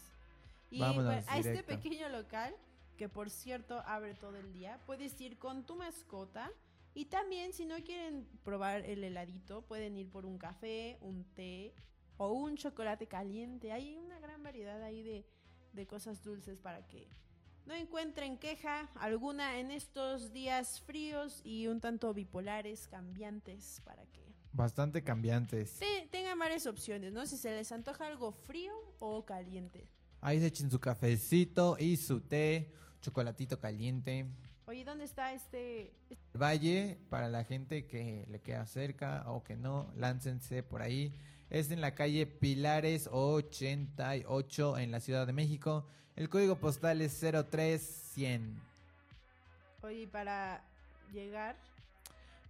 Y 0.70 0.84
a 0.84 1.38
este 1.38 1.64
pequeño 1.64 2.10
local, 2.10 2.54
que 2.98 3.08
por 3.08 3.30
cierto 3.30 3.82
abre 3.86 4.14
todo 4.14 4.36
el 4.36 4.52
día, 4.52 4.82
puedes 4.86 5.20
ir 5.22 5.38
con 5.38 5.64
tu 5.64 5.78
mascota. 5.78 6.52
Y 6.94 7.06
también, 7.06 7.54
si 7.54 7.66
no 7.66 7.76
quieren 7.86 8.28
probar 8.44 8.82
el 8.82 9.02
heladito, 9.06 9.62
pueden 9.62 9.96
ir 9.96 10.10
por 10.10 10.26
un 10.26 10.38
café, 10.38 10.98
un 11.00 11.24
té 11.36 11.74
o 12.18 12.34
un 12.34 12.58
chocolate 12.58 13.08
caliente. 13.08 13.72
Hay 13.72 13.96
una 13.96 14.20
gran 14.20 14.44
variedad 14.44 14.84
ahí 14.84 15.04
de 15.04 15.26
de 15.74 15.88
cosas 15.88 16.24
dulces 16.24 16.60
para 16.60 16.86
que 16.88 17.08
no 17.66 17.76
encuentren 17.76 18.38
queja 18.38 18.90
alguna 18.96 19.60
en 19.60 19.70
estos 19.70 20.34
días 20.34 20.82
fríos 20.82 21.42
y 21.44 21.68
un 21.68 21.80
tanto 21.80 22.14
bipolares, 22.14 22.88
cambiantes, 22.88 23.82
para 23.86 24.06
que... 24.08 24.34
Bastante 24.52 25.04
cambiantes. 25.04 25.80
tengan 26.10 26.40
varias 26.40 26.66
opciones, 26.66 27.14
¿no? 27.14 27.28
Si 27.28 27.38
se 27.38 27.52
les 27.52 27.72
antoja 27.72 28.08
algo 28.08 28.32
frío 28.32 28.74
o 28.98 29.24
caliente. 29.24 29.88
Ahí 30.22 30.40
se 30.40 30.48
echen 30.48 30.72
su 30.72 30.80
cafecito 30.80 31.78
y 31.80 31.98
su 31.98 32.22
té, 32.22 32.74
chocolatito 33.02 33.60
caliente. 33.60 34.26
Oye, 34.66 34.84
¿dónde 34.84 35.06
está 35.06 35.34
este, 35.34 35.94
este...? 36.10 36.38
Valle, 36.38 36.98
para 37.10 37.30
la 37.30 37.44
gente 37.44 37.86
que 37.86 38.26
le 38.30 38.42
queda 38.42 38.66
cerca 38.66 39.24
o 39.28 39.44
que 39.44 39.56
no, 39.56 39.94
láncense 39.96 40.64
por 40.64 40.82
ahí. 40.82 41.14
Es 41.50 41.72
en 41.72 41.82
la 41.82 41.96
calle 41.96 42.28
Pilares 42.28 43.10
88 43.12 44.78
en 44.78 44.92
la 44.92 45.00
Ciudad 45.00 45.26
de 45.26 45.34
México. 45.34 45.86
El 46.16 46.30
código 46.30 46.58
postal 46.58 47.02
es 47.02 47.20
03100. 47.20 48.62
Oye, 49.82 50.08
para 50.08 50.64
llegar, 51.12 51.56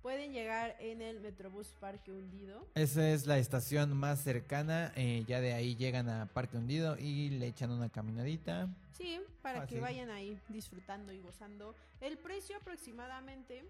Pueden 0.01 0.31
llegar 0.31 0.77
en 0.79 1.01
el 1.01 1.19
Metrobús 1.19 1.67
Parque 1.79 2.11
Hundido. 2.11 2.65
Esa 2.73 3.09
es 3.09 3.27
la 3.27 3.37
estación 3.37 3.97
más 3.97 4.21
cercana. 4.23 4.93
Eh, 4.95 5.25
ya 5.27 5.41
de 5.41 5.53
ahí 5.53 5.75
llegan 5.75 6.07
a 6.07 6.25
Parque 6.27 6.55
Hundido 6.55 6.97
y 6.97 7.29
le 7.31 7.47
echan 7.47 7.69
una 7.69 7.89
caminadita. 7.89 8.69
Sí, 8.97 9.19
para 9.41 9.67
que 9.67 9.81
vayan 9.81 10.09
ahí 10.09 10.39
disfrutando 10.47 11.11
y 11.11 11.19
gozando. 11.19 11.75
El 11.99 12.17
precio 12.17 12.55
aproximadamente 12.55 13.65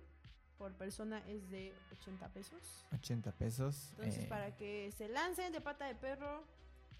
por 0.60 0.74
persona 0.74 1.24
es 1.28 1.50
de 1.50 1.74
80 2.02 2.28
pesos. 2.30 2.60
80 2.94 3.32
pesos. 3.32 3.88
Entonces, 3.92 4.26
eh. 4.26 4.28
para 4.28 4.56
que 4.56 4.92
se 4.96 5.08
lancen 5.08 5.54
de 5.54 5.62
pata 5.62 5.86
de 5.86 5.96
perro 5.96 6.44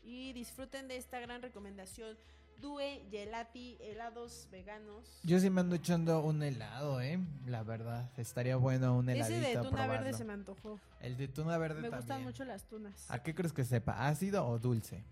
y 0.02 0.34
disfruten 0.34 0.88
de 0.88 0.96
esta 0.96 1.20
gran 1.20 1.42
recomendación 1.42 2.18
Due, 2.62 3.06
gelati, 3.10 3.78
helados 3.80 4.50
veganos. 4.52 5.22
Yo 5.24 5.40
sí 5.40 5.50
me 5.50 5.62
ando 5.62 5.76
echando 5.76 6.22
un 6.22 6.44
helado, 6.44 7.00
¿eh? 7.00 7.18
La 7.46 7.64
verdad, 7.64 8.12
estaría 8.18 8.58
bueno 8.58 8.98
un 8.98 9.08
heladito. 9.08 9.40
Ese 9.40 9.58
de 9.58 9.64
tuna 9.64 9.88
verde 9.88 10.12
se 10.12 10.26
me 10.26 10.34
antojó. 10.34 10.78
El 11.00 11.16
de 11.16 11.30
tuna 11.30 11.58
verde 11.58 11.82
Me 11.82 11.90
gustan 11.90 12.22
mucho 12.24 12.44
las 12.44 12.66
tunas. 12.66 13.10
¿A 13.10 13.24
qué 13.24 13.34
crees 13.34 13.54
que 13.54 13.64
sepa? 13.64 14.08
¿Ácido 14.10 14.46
o 14.46 14.60
dulce? 14.60 15.06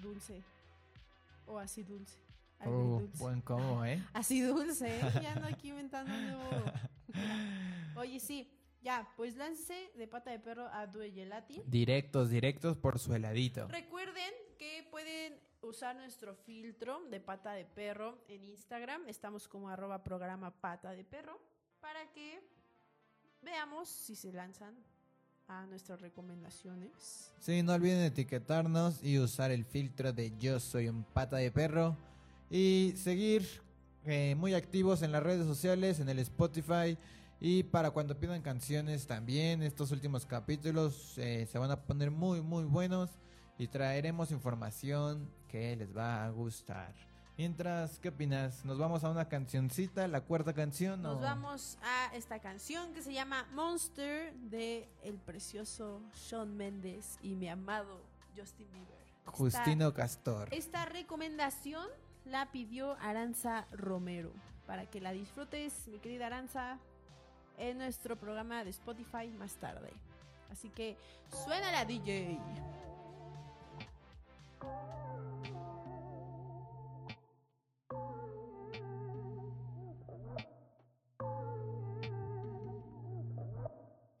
Dulce. 0.00 0.44
O 1.46 1.58
así 1.58 1.82
dulce. 1.82 2.16
Uh, 2.64 3.08
buen 3.18 3.40
combo, 3.40 3.84
¿eh? 3.84 4.00
Así 4.12 4.42
dulce, 4.42 5.00
¿eh? 5.00 5.12
Ya 5.22 5.32
ando 5.32 5.48
aquí 5.48 5.70
inventando 5.70 6.12
nuevo. 6.12 6.64
Oye, 7.96 8.20
sí. 8.20 8.50
Ya, 8.82 9.06
pues 9.16 9.36
lance 9.36 9.90
de 9.94 10.08
pata 10.08 10.30
de 10.30 10.38
perro 10.38 10.66
a 10.72 10.86
Due 10.86 11.10
Gelati. 11.10 11.62
Directos, 11.66 12.30
directos 12.30 12.78
por 12.78 12.98
su 12.98 13.12
heladito. 13.14 13.68
Recuerden 13.68 14.32
que 14.58 14.88
pueden 14.90 15.38
usar 15.60 15.96
nuestro 15.96 16.34
filtro 16.34 17.02
de 17.10 17.20
pata 17.20 17.52
de 17.52 17.66
perro 17.66 18.24
en 18.28 18.44
Instagram. 18.44 19.06
Estamos 19.06 19.48
como 19.48 19.68
arroba 19.68 20.02
programa 20.02 20.50
pata 20.50 20.92
de 20.92 21.04
perro 21.04 21.38
para 21.80 22.10
que 22.12 22.40
veamos 23.42 23.88
si 23.88 24.16
se 24.16 24.32
lanzan 24.32 24.74
a 25.46 25.66
nuestras 25.66 26.00
recomendaciones. 26.00 27.32
Sí, 27.40 27.62
no 27.62 27.74
olviden 27.74 28.00
etiquetarnos 28.00 29.02
y 29.02 29.18
usar 29.18 29.50
el 29.50 29.64
filtro 29.64 30.12
de 30.12 30.32
yo 30.38 30.60
soy 30.60 30.88
un 30.88 31.04
pata 31.04 31.36
de 31.36 31.50
perro 31.50 31.96
y 32.48 32.94
seguir 32.96 33.42
eh, 34.04 34.34
muy 34.36 34.54
activos 34.54 35.02
en 35.02 35.12
las 35.12 35.22
redes 35.22 35.46
sociales, 35.46 36.00
en 36.00 36.08
el 36.08 36.18
Spotify. 36.20 36.96
Y 37.40 37.62
para 37.64 37.90
cuando 37.90 38.18
pidan 38.18 38.42
canciones 38.42 39.06
también, 39.06 39.62
estos 39.62 39.90
últimos 39.92 40.26
capítulos 40.26 41.16
eh, 41.16 41.46
se 41.50 41.58
van 41.58 41.70
a 41.70 41.82
poner 41.82 42.10
muy, 42.10 42.42
muy 42.42 42.64
buenos 42.64 43.10
y 43.56 43.68
traeremos 43.68 44.30
información 44.30 45.30
que 45.48 45.74
les 45.76 45.96
va 45.96 46.24
a 46.24 46.30
gustar. 46.30 46.94
Mientras, 47.38 47.98
¿qué 47.98 48.10
opinas? 48.10 48.66
¿Nos 48.66 48.78
vamos 48.78 49.02
a 49.02 49.08
una 49.08 49.26
cancioncita, 49.26 50.06
la 50.08 50.20
cuarta 50.20 50.52
canción? 50.52 51.00
Nos 51.00 51.22
vamos 51.22 51.78
a 51.82 52.14
esta 52.14 52.38
canción 52.38 52.92
que 52.92 53.00
se 53.00 53.14
llama 53.14 53.46
Monster 53.54 54.34
de 54.34 54.90
el 55.02 55.16
precioso 55.16 56.02
Shawn 56.14 56.54
Mendes 56.54 57.18
y 57.22 57.36
mi 57.36 57.48
amado 57.48 58.02
Justin 58.36 58.70
Bieber. 58.70 59.00
Justino 59.24 59.94
Castor. 59.94 60.52
Esta 60.52 60.84
recomendación 60.84 61.86
la 62.24 62.50
pidió 62.50 62.96
Aranza 63.00 63.66
Romero. 63.72 64.32
Para 64.66 64.86
que 64.86 65.00
la 65.00 65.12
disfrutes, 65.12 65.88
mi 65.88 65.98
querida 65.98 66.26
Aranza, 66.26 66.78
en 67.58 67.78
nuestro 67.78 68.16
programa 68.16 68.64
de 68.64 68.70
Spotify 68.70 69.28
más 69.38 69.54
tarde. 69.56 69.90
Así 70.50 70.68
que 70.70 70.96
suena 71.44 71.70
la 71.72 71.84
DJ. 71.84 72.38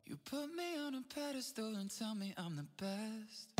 You 0.06 0.16
put 0.24 0.54
me 0.54 0.78
on 0.78 0.94
a 0.94 1.02
pedestal 1.14 1.76
and 1.76 1.90
tell 1.90 2.14
me 2.14 2.34
I'm 2.36 2.56
the 2.56 2.66
best. 2.76 3.59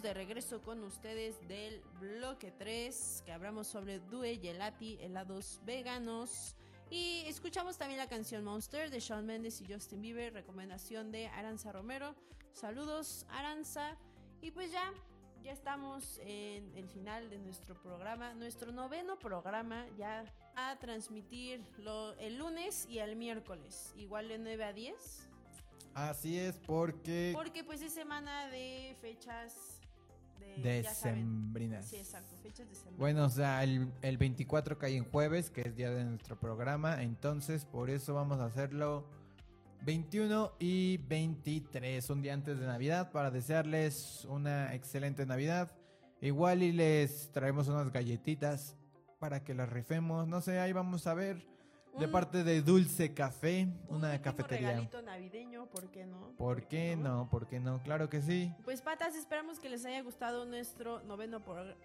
estamos 0.00 0.02
de 0.02 0.14
regreso 0.14 0.62
con 0.62 0.82
ustedes 0.84 1.36
del 1.46 1.82
bloque 2.00 2.52
3, 2.52 3.22
que 3.26 3.32
hablamos 3.32 3.66
sobre 3.66 3.98
Due 3.98 4.38
Gelati, 4.38 4.96
helados 5.00 5.60
veganos. 5.66 6.56
Y 6.90 7.24
escuchamos 7.26 7.76
también 7.76 7.98
la 7.98 8.08
canción 8.08 8.44
Monster 8.44 8.90
de 8.90 8.98
Shawn 8.98 9.26
Mendes 9.26 9.60
y 9.60 9.70
Justin 9.70 10.00
Bieber, 10.00 10.32
recomendación 10.32 11.10
de 11.12 11.26
Aranza 11.26 11.72
Romero. 11.72 12.14
Saludos, 12.52 13.26
Aranza. 13.28 13.98
Y 14.40 14.52
pues 14.52 14.72
ya 14.72 14.90
ya 15.42 15.52
estamos 15.52 16.18
en 16.24 16.74
el 16.76 16.88
final 16.88 17.28
de 17.28 17.38
nuestro 17.38 17.74
programa, 17.74 18.32
nuestro 18.34 18.72
noveno 18.72 19.18
programa 19.18 19.86
ya 19.98 20.24
a 20.56 20.76
transmitir 20.78 21.62
el 22.18 22.38
lunes 22.38 22.86
y 22.88 22.98
el 22.98 23.16
miércoles, 23.16 23.92
igual 23.96 24.28
de 24.28 24.38
9 24.38 24.64
a 24.64 24.72
10. 24.72 25.28
Así 25.94 26.38
es, 26.38 26.56
porque... 26.58 27.32
Porque 27.34 27.64
pues 27.64 27.82
es 27.82 27.92
semana 27.92 28.46
de 28.48 28.96
fechas 29.00 29.79
de... 30.40 30.82
Decembrinas. 30.82 31.86
Sí, 31.86 31.96
exacto, 31.96 32.36
fechas 32.42 32.68
decembrinas. 32.68 32.98
Bueno, 32.98 33.24
o 33.24 33.30
sea, 33.30 33.62
el, 33.64 33.92
el 34.02 34.18
24 34.18 34.78
cae 34.78 34.96
en 34.96 35.04
jueves, 35.04 35.50
que 35.50 35.62
es 35.62 35.76
día 35.76 35.90
de 35.90 36.04
nuestro 36.04 36.38
programa, 36.38 37.02
entonces 37.02 37.64
por 37.64 37.90
eso 37.90 38.14
vamos 38.14 38.40
a 38.40 38.46
hacerlo 38.46 39.06
21 39.82 40.52
y 40.58 40.98
23, 40.98 42.10
un 42.10 42.22
día 42.22 42.34
antes 42.34 42.58
de 42.58 42.66
Navidad, 42.66 43.10
para 43.12 43.30
desearles 43.30 44.26
una 44.26 44.74
excelente 44.74 45.24
Navidad. 45.24 45.72
Igual 46.20 46.62
y 46.62 46.72
les 46.72 47.30
traemos 47.32 47.68
unas 47.68 47.90
galletitas 47.90 48.76
para 49.18 49.42
que 49.42 49.54
las 49.54 49.70
rifemos. 49.70 50.28
No 50.28 50.40
sé, 50.42 50.60
ahí 50.60 50.72
vamos 50.72 51.06
a 51.06 51.14
ver. 51.14 51.46
De 51.98 52.08
parte 52.08 52.44
de 52.44 52.62
Dulce 52.62 53.12
Café, 53.12 53.68
una 53.88 54.20
cafetería. 54.22 54.68
Un 54.68 54.74
regalito 54.74 55.02
navideño, 55.02 55.66
¿por 55.66 55.90
qué 55.90 56.06
no? 56.06 56.32
¿Por, 56.36 56.66
qué 56.66 56.96
no? 56.96 57.28
¿Por 57.28 57.46
qué 57.46 57.60
no? 57.60 57.82
Claro 57.82 58.08
que 58.08 58.22
sí. 58.22 58.52
Pues 58.64 58.80
patas, 58.80 59.14
esperamos 59.14 59.58
que 59.58 59.68
les 59.68 59.84
haya 59.84 60.00
gustado 60.02 60.46
nuestro 60.46 61.02
noveno 61.02 61.42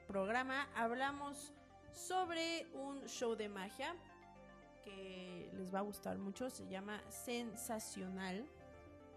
programa. 0.07 0.67
Hablamos 0.75 1.53
sobre 1.91 2.67
un 2.73 3.05
show 3.07 3.35
de 3.35 3.49
magia 3.49 3.95
que 4.83 5.49
les 5.57 5.73
va 5.73 5.79
a 5.79 5.83
gustar 5.83 6.17
mucho. 6.17 6.49
Se 6.49 6.67
llama 6.67 7.01
Sensacional. 7.09 8.45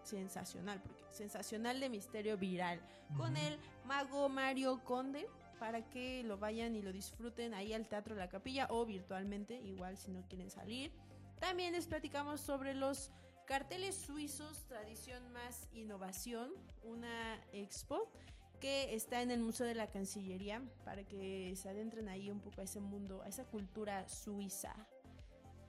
Sensacional, 0.03 0.81
porque 0.81 1.05
Sensacional 1.11 1.81
de 1.81 1.91
Misterio 1.91 2.39
Viral. 2.39 2.81
Con 3.17 3.37
el 3.37 3.59
mago 3.85 4.29
Mario 4.29 4.83
Conde. 4.85 5.29
Para 5.59 5.89
que 5.91 6.23
lo 6.23 6.39
vayan 6.39 6.77
y 6.77 6.83
lo 6.83 6.93
disfruten 6.93 7.55
ahí 7.55 7.73
al 7.73 7.89
Teatro 7.89 8.15
la 8.15 8.29
Capilla 8.29 8.69
o 8.71 8.87
virtualmente, 8.87 9.61
igual 9.61 9.97
si 9.97 10.11
no 10.11 10.23
quieren 10.29 10.51
salir. 10.51 10.93
También 11.41 11.73
les 11.73 11.87
platicamos 11.87 12.41
sobre 12.41 12.75
los 12.75 13.11
carteles 13.47 13.97
suizos, 13.97 14.65
tradición 14.67 15.33
más 15.33 15.69
innovación, 15.73 16.51
una 16.85 17.43
expo 17.53 18.11
que 18.61 18.95
está 18.95 19.23
en 19.23 19.31
el 19.31 19.41
Museo 19.41 19.67
de 19.67 19.75
la 19.75 19.87
Cancillería 19.87 20.63
para 20.85 21.05
que 21.05 21.55
se 21.57 21.69
adentren 21.69 22.09
ahí 22.09 22.31
un 22.31 22.41
poco 22.41 22.61
a 22.61 22.65
ese 22.65 22.81
mundo, 22.81 23.23
a 23.23 23.29
esa 23.29 23.45
cultura 23.45 24.09
suiza 24.09 24.75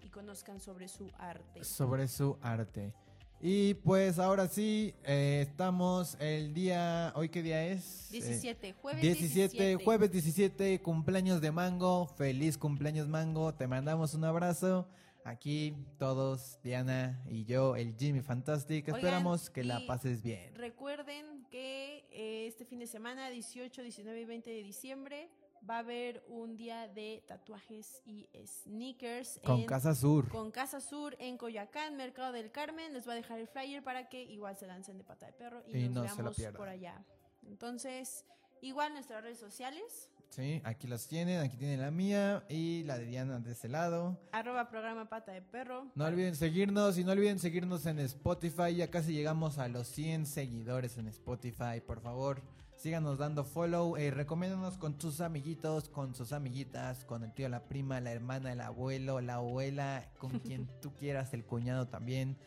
y 0.02 0.10
conozcan 0.10 0.60
sobre 0.60 0.88
su 0.88 1.12
arte. 1.18 1.64
Sobre 1.64 2.08
su 2.08 2.38
arte. 2.42 2.94
Y 3.42 3.76
pues 3.76 4.20
ahora 4.20 4.50
sí, 4.50 4.94
eh, 5.06 5.46
estamos 5.50 6.18
el 6.20 6.54
día, 6.54 7.14
¿hoy 7.16 7.30
qué 7.30 7.42
día 7.42 7.66
es? 7.68 8.10
17, 8.12 8.68
eh, 8.68 8.74
jueves 8.74 9.02
17, 9.02 9.58
17. 9.58 9.86
Jueves 9.86 10.12
17, 10.12 10.82
cumpleaños 10.82 11.40
de 11.40 11.50
Mango, 11.50 12.06
feliz 12.18 12.58
cumpleaños 12.58 13.08
Mango, 13.08 13.54
te 13.54 13.66
mandamos 13.66 14.14
un 14.14 14.26
abrazo. 14.26 14.90
Aquí 15.24 15.74
todos, 15.98 16.60
Diana 16.64 17.24
y 17.30 17.46
yo, 17.46 17.78
el 17.78 17.96
Jimmy 17.96 18.20
Fantastic, 18.20 18.90
esperamos 18.90 19.50
que 19.50 19.64
la 19.64 19.86
pases 19.88 20.22
bien. 20.22 20.54
Recuerden 20.56 21.46
que 21.50 22.06
eh, 22.12 22.46
este 22.46 22.66
fin 22.66 22.80
de 22.80 22.88
semana, 22.88 23.30
18, 23.30 23.84
19 23.84 24.20
y 24.20 24.26
20 24.26 24.50
de 24.50 24.64
diciembre, 24.64 25.30
va 25.68 25.76
a 25.76 25.80
haber 25.80 26.24
un 26.28 26.58
día 26.58 26.88
de 26.88 27.24
tatuajes 27.28 28.02
y 28.06 28.28
sneakers. 28.46 29.40
Con 29.44 29.66
Casa 29.66 29.96
Sur. 29.96 30.30
Con 30.30 30.52
Casa 30.52 30.82
Sur 30.82 31.16
en 31.20 31.38
Coyacán, 31.38 31.96
Mercado 31.96 32.32
del 32.32 32.52
Carmen. 32.52 32.94
Les 32.94 33.06
voy 33.06 33.14
a 33.14 33.16
dejar 33.16 33.40
el 33.40 33.48
flyer 33.48 33.84
para 33.84 34.10
que 34.10 34.24
igual 34.24 34.58
se 34.58 34.68
lancen 34.68 34.98
de 34.98 35.04
pata 35.04 35.28
de 35.28 35.34
perro 35.34 35.64
y, 35.68 35.90
nos 35.90 36.04
veamos 36.04 36.42
por 36.56 36.70
allá. 36.70 37.04
Entonces, 37.48 38.26
igual 38.62 38.94
nuestras 38.94 39.24
redes 39.24 39.40
sociales. 39.40 40.10
Sí, 40.30 40.62
aquí 40.64 40.88
las 40.88 41.08
tienen, 41.08 41.40
aquí 41.40 41.58
tienen 41.58 41.82
la 41.82 41.90
mía 41.90 42.44
y 42.50 42.84
la 42.84 43.00
de 43.00 43.06
Diana 43.06 43.40
de 43.40 43.52
ese 43.52 43.68
lado. 43.68 44.20
Arroba 44.32 44.70
programa 44.70 45.10
pata 45.10 45.32
de 45.32 45.42
perro. 45.42 45.88
No 45.96 46.06
olviden 46.06 46.36
seguirnos 46.36 47.00
y 47.00 47.04
no 47.04 47.14
olviden 47.14 47.40
seguirnos 47.40 47.88
en 47.88 47.98
Spotify. 48.00 48.76
Ya 48.76 48.92
casi 48.92 49.14
llegamos 49.14 49.58
a 49.58 49.68
los 49.68 49.88
100 49.88 50.28
seguidores 50.28 51.00
en 51.00 51.08
Spotify, 51.08 51.82
por 51.86 52.00
favor 52.02 52.44
síganos 52.80 53.18
dando 53.18 53.44
follow, 53.44 53.98
eh, 53.98 54.10
recomiéndanos 54.10 54.78
con 54.78 55.00
sus 55.00 55.20
amiguitos, 55.20 55.90
con 55.90 56.16
sus 56.16 56.32
amiguitas, 56.32 57.04
con 57.04 57.24
el 57.24 57.34
tío, 57.34 57.50
la 57.50 57.68
prima, 57.68 58.00
la 58.00 58.14
hermana, 58.14 58.54
el 58.54 58.62
abuelo, 58.62 59.20
la 59.20 59.36
abuela, 59.36 60.10
con 60.18 60.40
quien 60.40 60.68
tú 60.82 60.94
quieras, 60.96 61.34
el 61.34 61.46
cuñado 61.46 61.88
también. 61.88 62.38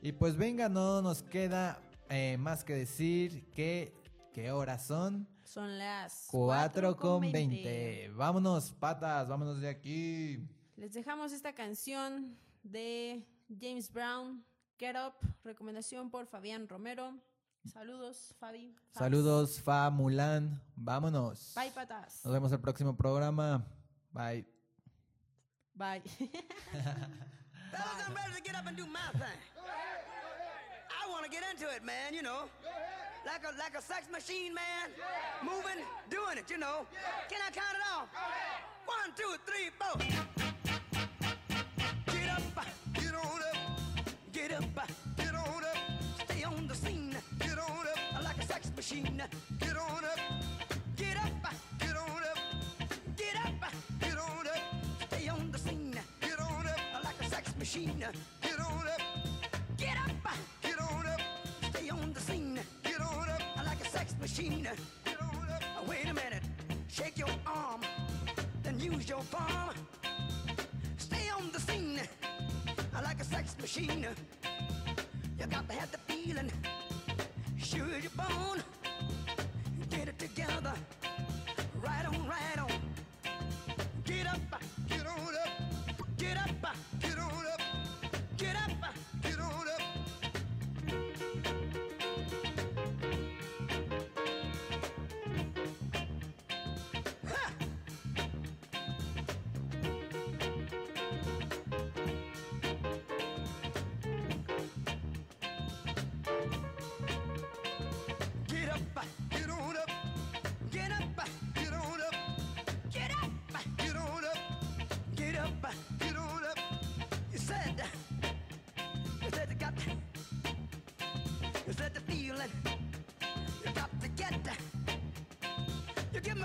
Y 0.00 0.12
pues 0.12 0.36
venga, 0.36 0.70
no 0.70 1.02
nos 1.02 1.22
queda 1.22 1.78
eh, 2.08 2.38
más 2.38 2.64
que 2.64 2.74
decir 2.74 3.50
que 3.50 3.92
¿qué 4.32 4.50
horas 4.50 4.86
son? 4.86 5.28
Son 5.44 5.78
las 5.78 6.26
4 6.30 6.96
con 6.96 7.30
20. 7.30 8.12
Vámonos, 8.14 8.72
patas, 8.72 9.28
vámonos 9.28 9.60
de 9.60 9.68
aquí. 9.68 10.48
Les 10.76 10.94
dejamos 10.94 11.32
esta 11.32 11.54
canción 11.54 12.38
de 12.62 13.26
James 13.60 13.92
Brown, 13.92 14.42
Get 14.78 14.96
Up, 14.96 15.14
recomendación 15.44 16.10
por 16.10 16.26
Fabián 16.26 16.66
Romero. 16.66 17.14
Saludos, 17.64 18.34
Fabi. 18.40 18.74
Saludos, 18.92 19.60
Fa, 19.60 19.90
Mulan. 19.90 20.60
Vámonos. 20.76 21.52
Bye, 21.54 21.70
patas. 21.70 22.20
Nos 22.24 22.32
vemos 22.32 22.52
el 22.52 22.60
próximo 22.60 22.96
programa. 22.96 23.64
Bye. 24.12 24.44
Bye. 25.74 26.02
Fellas, 27.70 28.04
I'm 28.06 28.14
ready 28.14 28.34
to 28.36 28.42
get 28.42 28.54
up 28.56 28.66
and 28.66 28.76
do 28.76 28.84
my 28.86 29.00
thing. 29.12 29.40
I 30.90 31.08
want 31.10 31.24
to 31.24 31.30
get 31.30 31.42
into 31.50 31.70
it, 31.74 31.84
man, 31.84 32.12
you 32.12 32.22
know. 32.22 32.50
Like 33.24 33.44
a, 33.44 33.56
like 33.56 33.76
a 33.78 33.82
sex 33.82 34.10
machine, 34.10 34.52
man. 34.52 34.90
Moving, 35.42 35.84
doing 36.10 36.38
it, 36.38 36.50
you 36.50 36.58
know. 36.58 36.84
Can 37.28 37.40
I 37.40 37.50
count 37.50 37.76
it 37.76 37.84
off? 37.94 38.08
One, 38.84 39.14
two, 39.16 39.36
three, 39.46 39.70
four. 39.78 40.51
Machine. 48.82 49.22
Get 49.60 49.76
on 49.76 50.04
up, 50.04 50.18
get 50.96 51.16
up, 51.16 51.54
get 51.78 51.96
on 51.96 52.22
up, 52.30 52.38
get 53.16 53.36
up, 53.36 53.72
get 54.00 54.18
on 54.18 54.46
up. 54.48 54.62
Stay 55.06 55.28
on 55.28 55.52
the 55.52 55.58
scene. 55.58 55.94
Get 56.20 56.40
on 56.40 56.66
up 56.66 57.04
like 57.04 57.14
a 57.20 57.30
sex 57.30 57.56
machine. 57.56 58.04
Get 58.42 58.58
on 58.58 58.88
up, 58.88 59.02
get 59.76 59.96
up, 59.96 60.34
get 60.62 60.80
on 60.80 61.06
up. 61.06 61.20
Stay 61.70 61.90
on 61.90 62.12
the 62.12 62.18
scene. 62.18 62.58
Get 62.82 63.00
on 63.00 63.28
up 63.30 63.42
like 63.64 63.80
a 63.80 63.88
sex 63.88 64.16
machine. 64.20 64.66
Get 65.04 65.22
on 65.22 65.48
up. 65.48 65.88
Wait 65.88 66.08
a 66.08 66.14
minute, 66.14 66.42
shake 66.88 67.18
your 67.18 67.30
arm, 67.46 67.82
then 68.64 68.80
use 68.80 69.08
your 69.08 69.22
palm. 69.30 69.76
Stay 70.96 71.30
on 71.30 71.52
the 71.52 71.60
scene 71.60 72.00
I 72.92 73.00
like 73.00 73.20
a 73.20 73.24
sex 73.24 73.54
machine. 73.60 74.06
You 75.38 75.46
got 75.46 75.68
to 75.68 75.74
have 75.76 75.92
the 75.92 75.98
feeling. 75.98 76.50
Sure 77.58 77.86
you're 78.02 78.10
born 78.16 78.62
together. 80.34 80.72
Right 81.82 82.06
on, 82.06 82.26
right 82.26 82.58
on. 82.58 82.61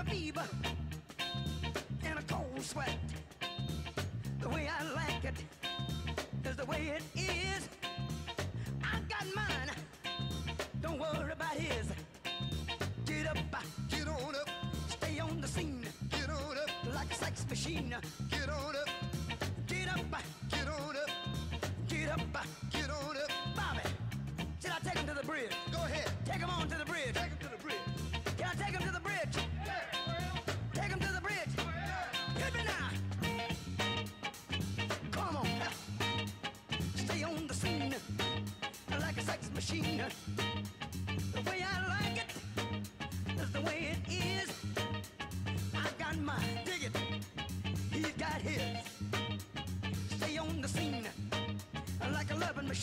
fever 0.08 0.44
and 2.04 2.18
a 2.18 2.22
cold 2.22 2.62
sweat. 2.62 3.07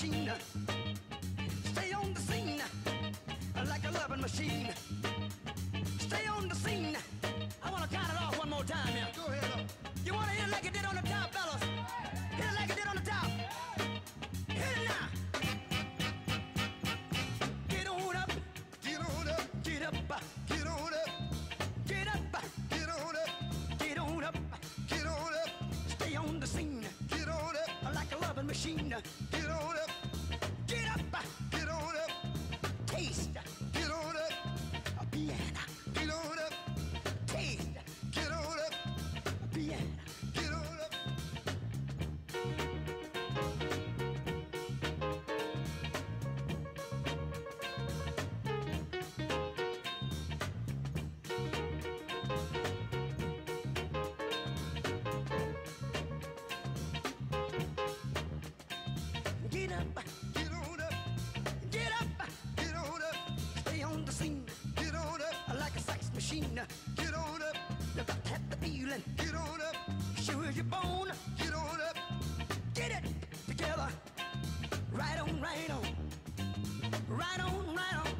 Machine. 0.03 0.54
and 68.95 69.17
get 69.17 69.35
on 69.35 69.61
up. 69.61 69.75
Show 70.21 70.41
your 70.41 70.63
bone, 70.65 71.11
get 71.37 71.53
on 71.53 71.81
up. 71.81 71.97
Get 72.73 72.91
it 72.91 73.03
together. 73.47 73.89
Right 74.91 75.19
on, 75.19 75.41
right 75.41 75.69
on. 75.69 75.85
Right 77.09 77.39
on, 77.39 77.75
right 77.75 77.97
on. 78.05 78.14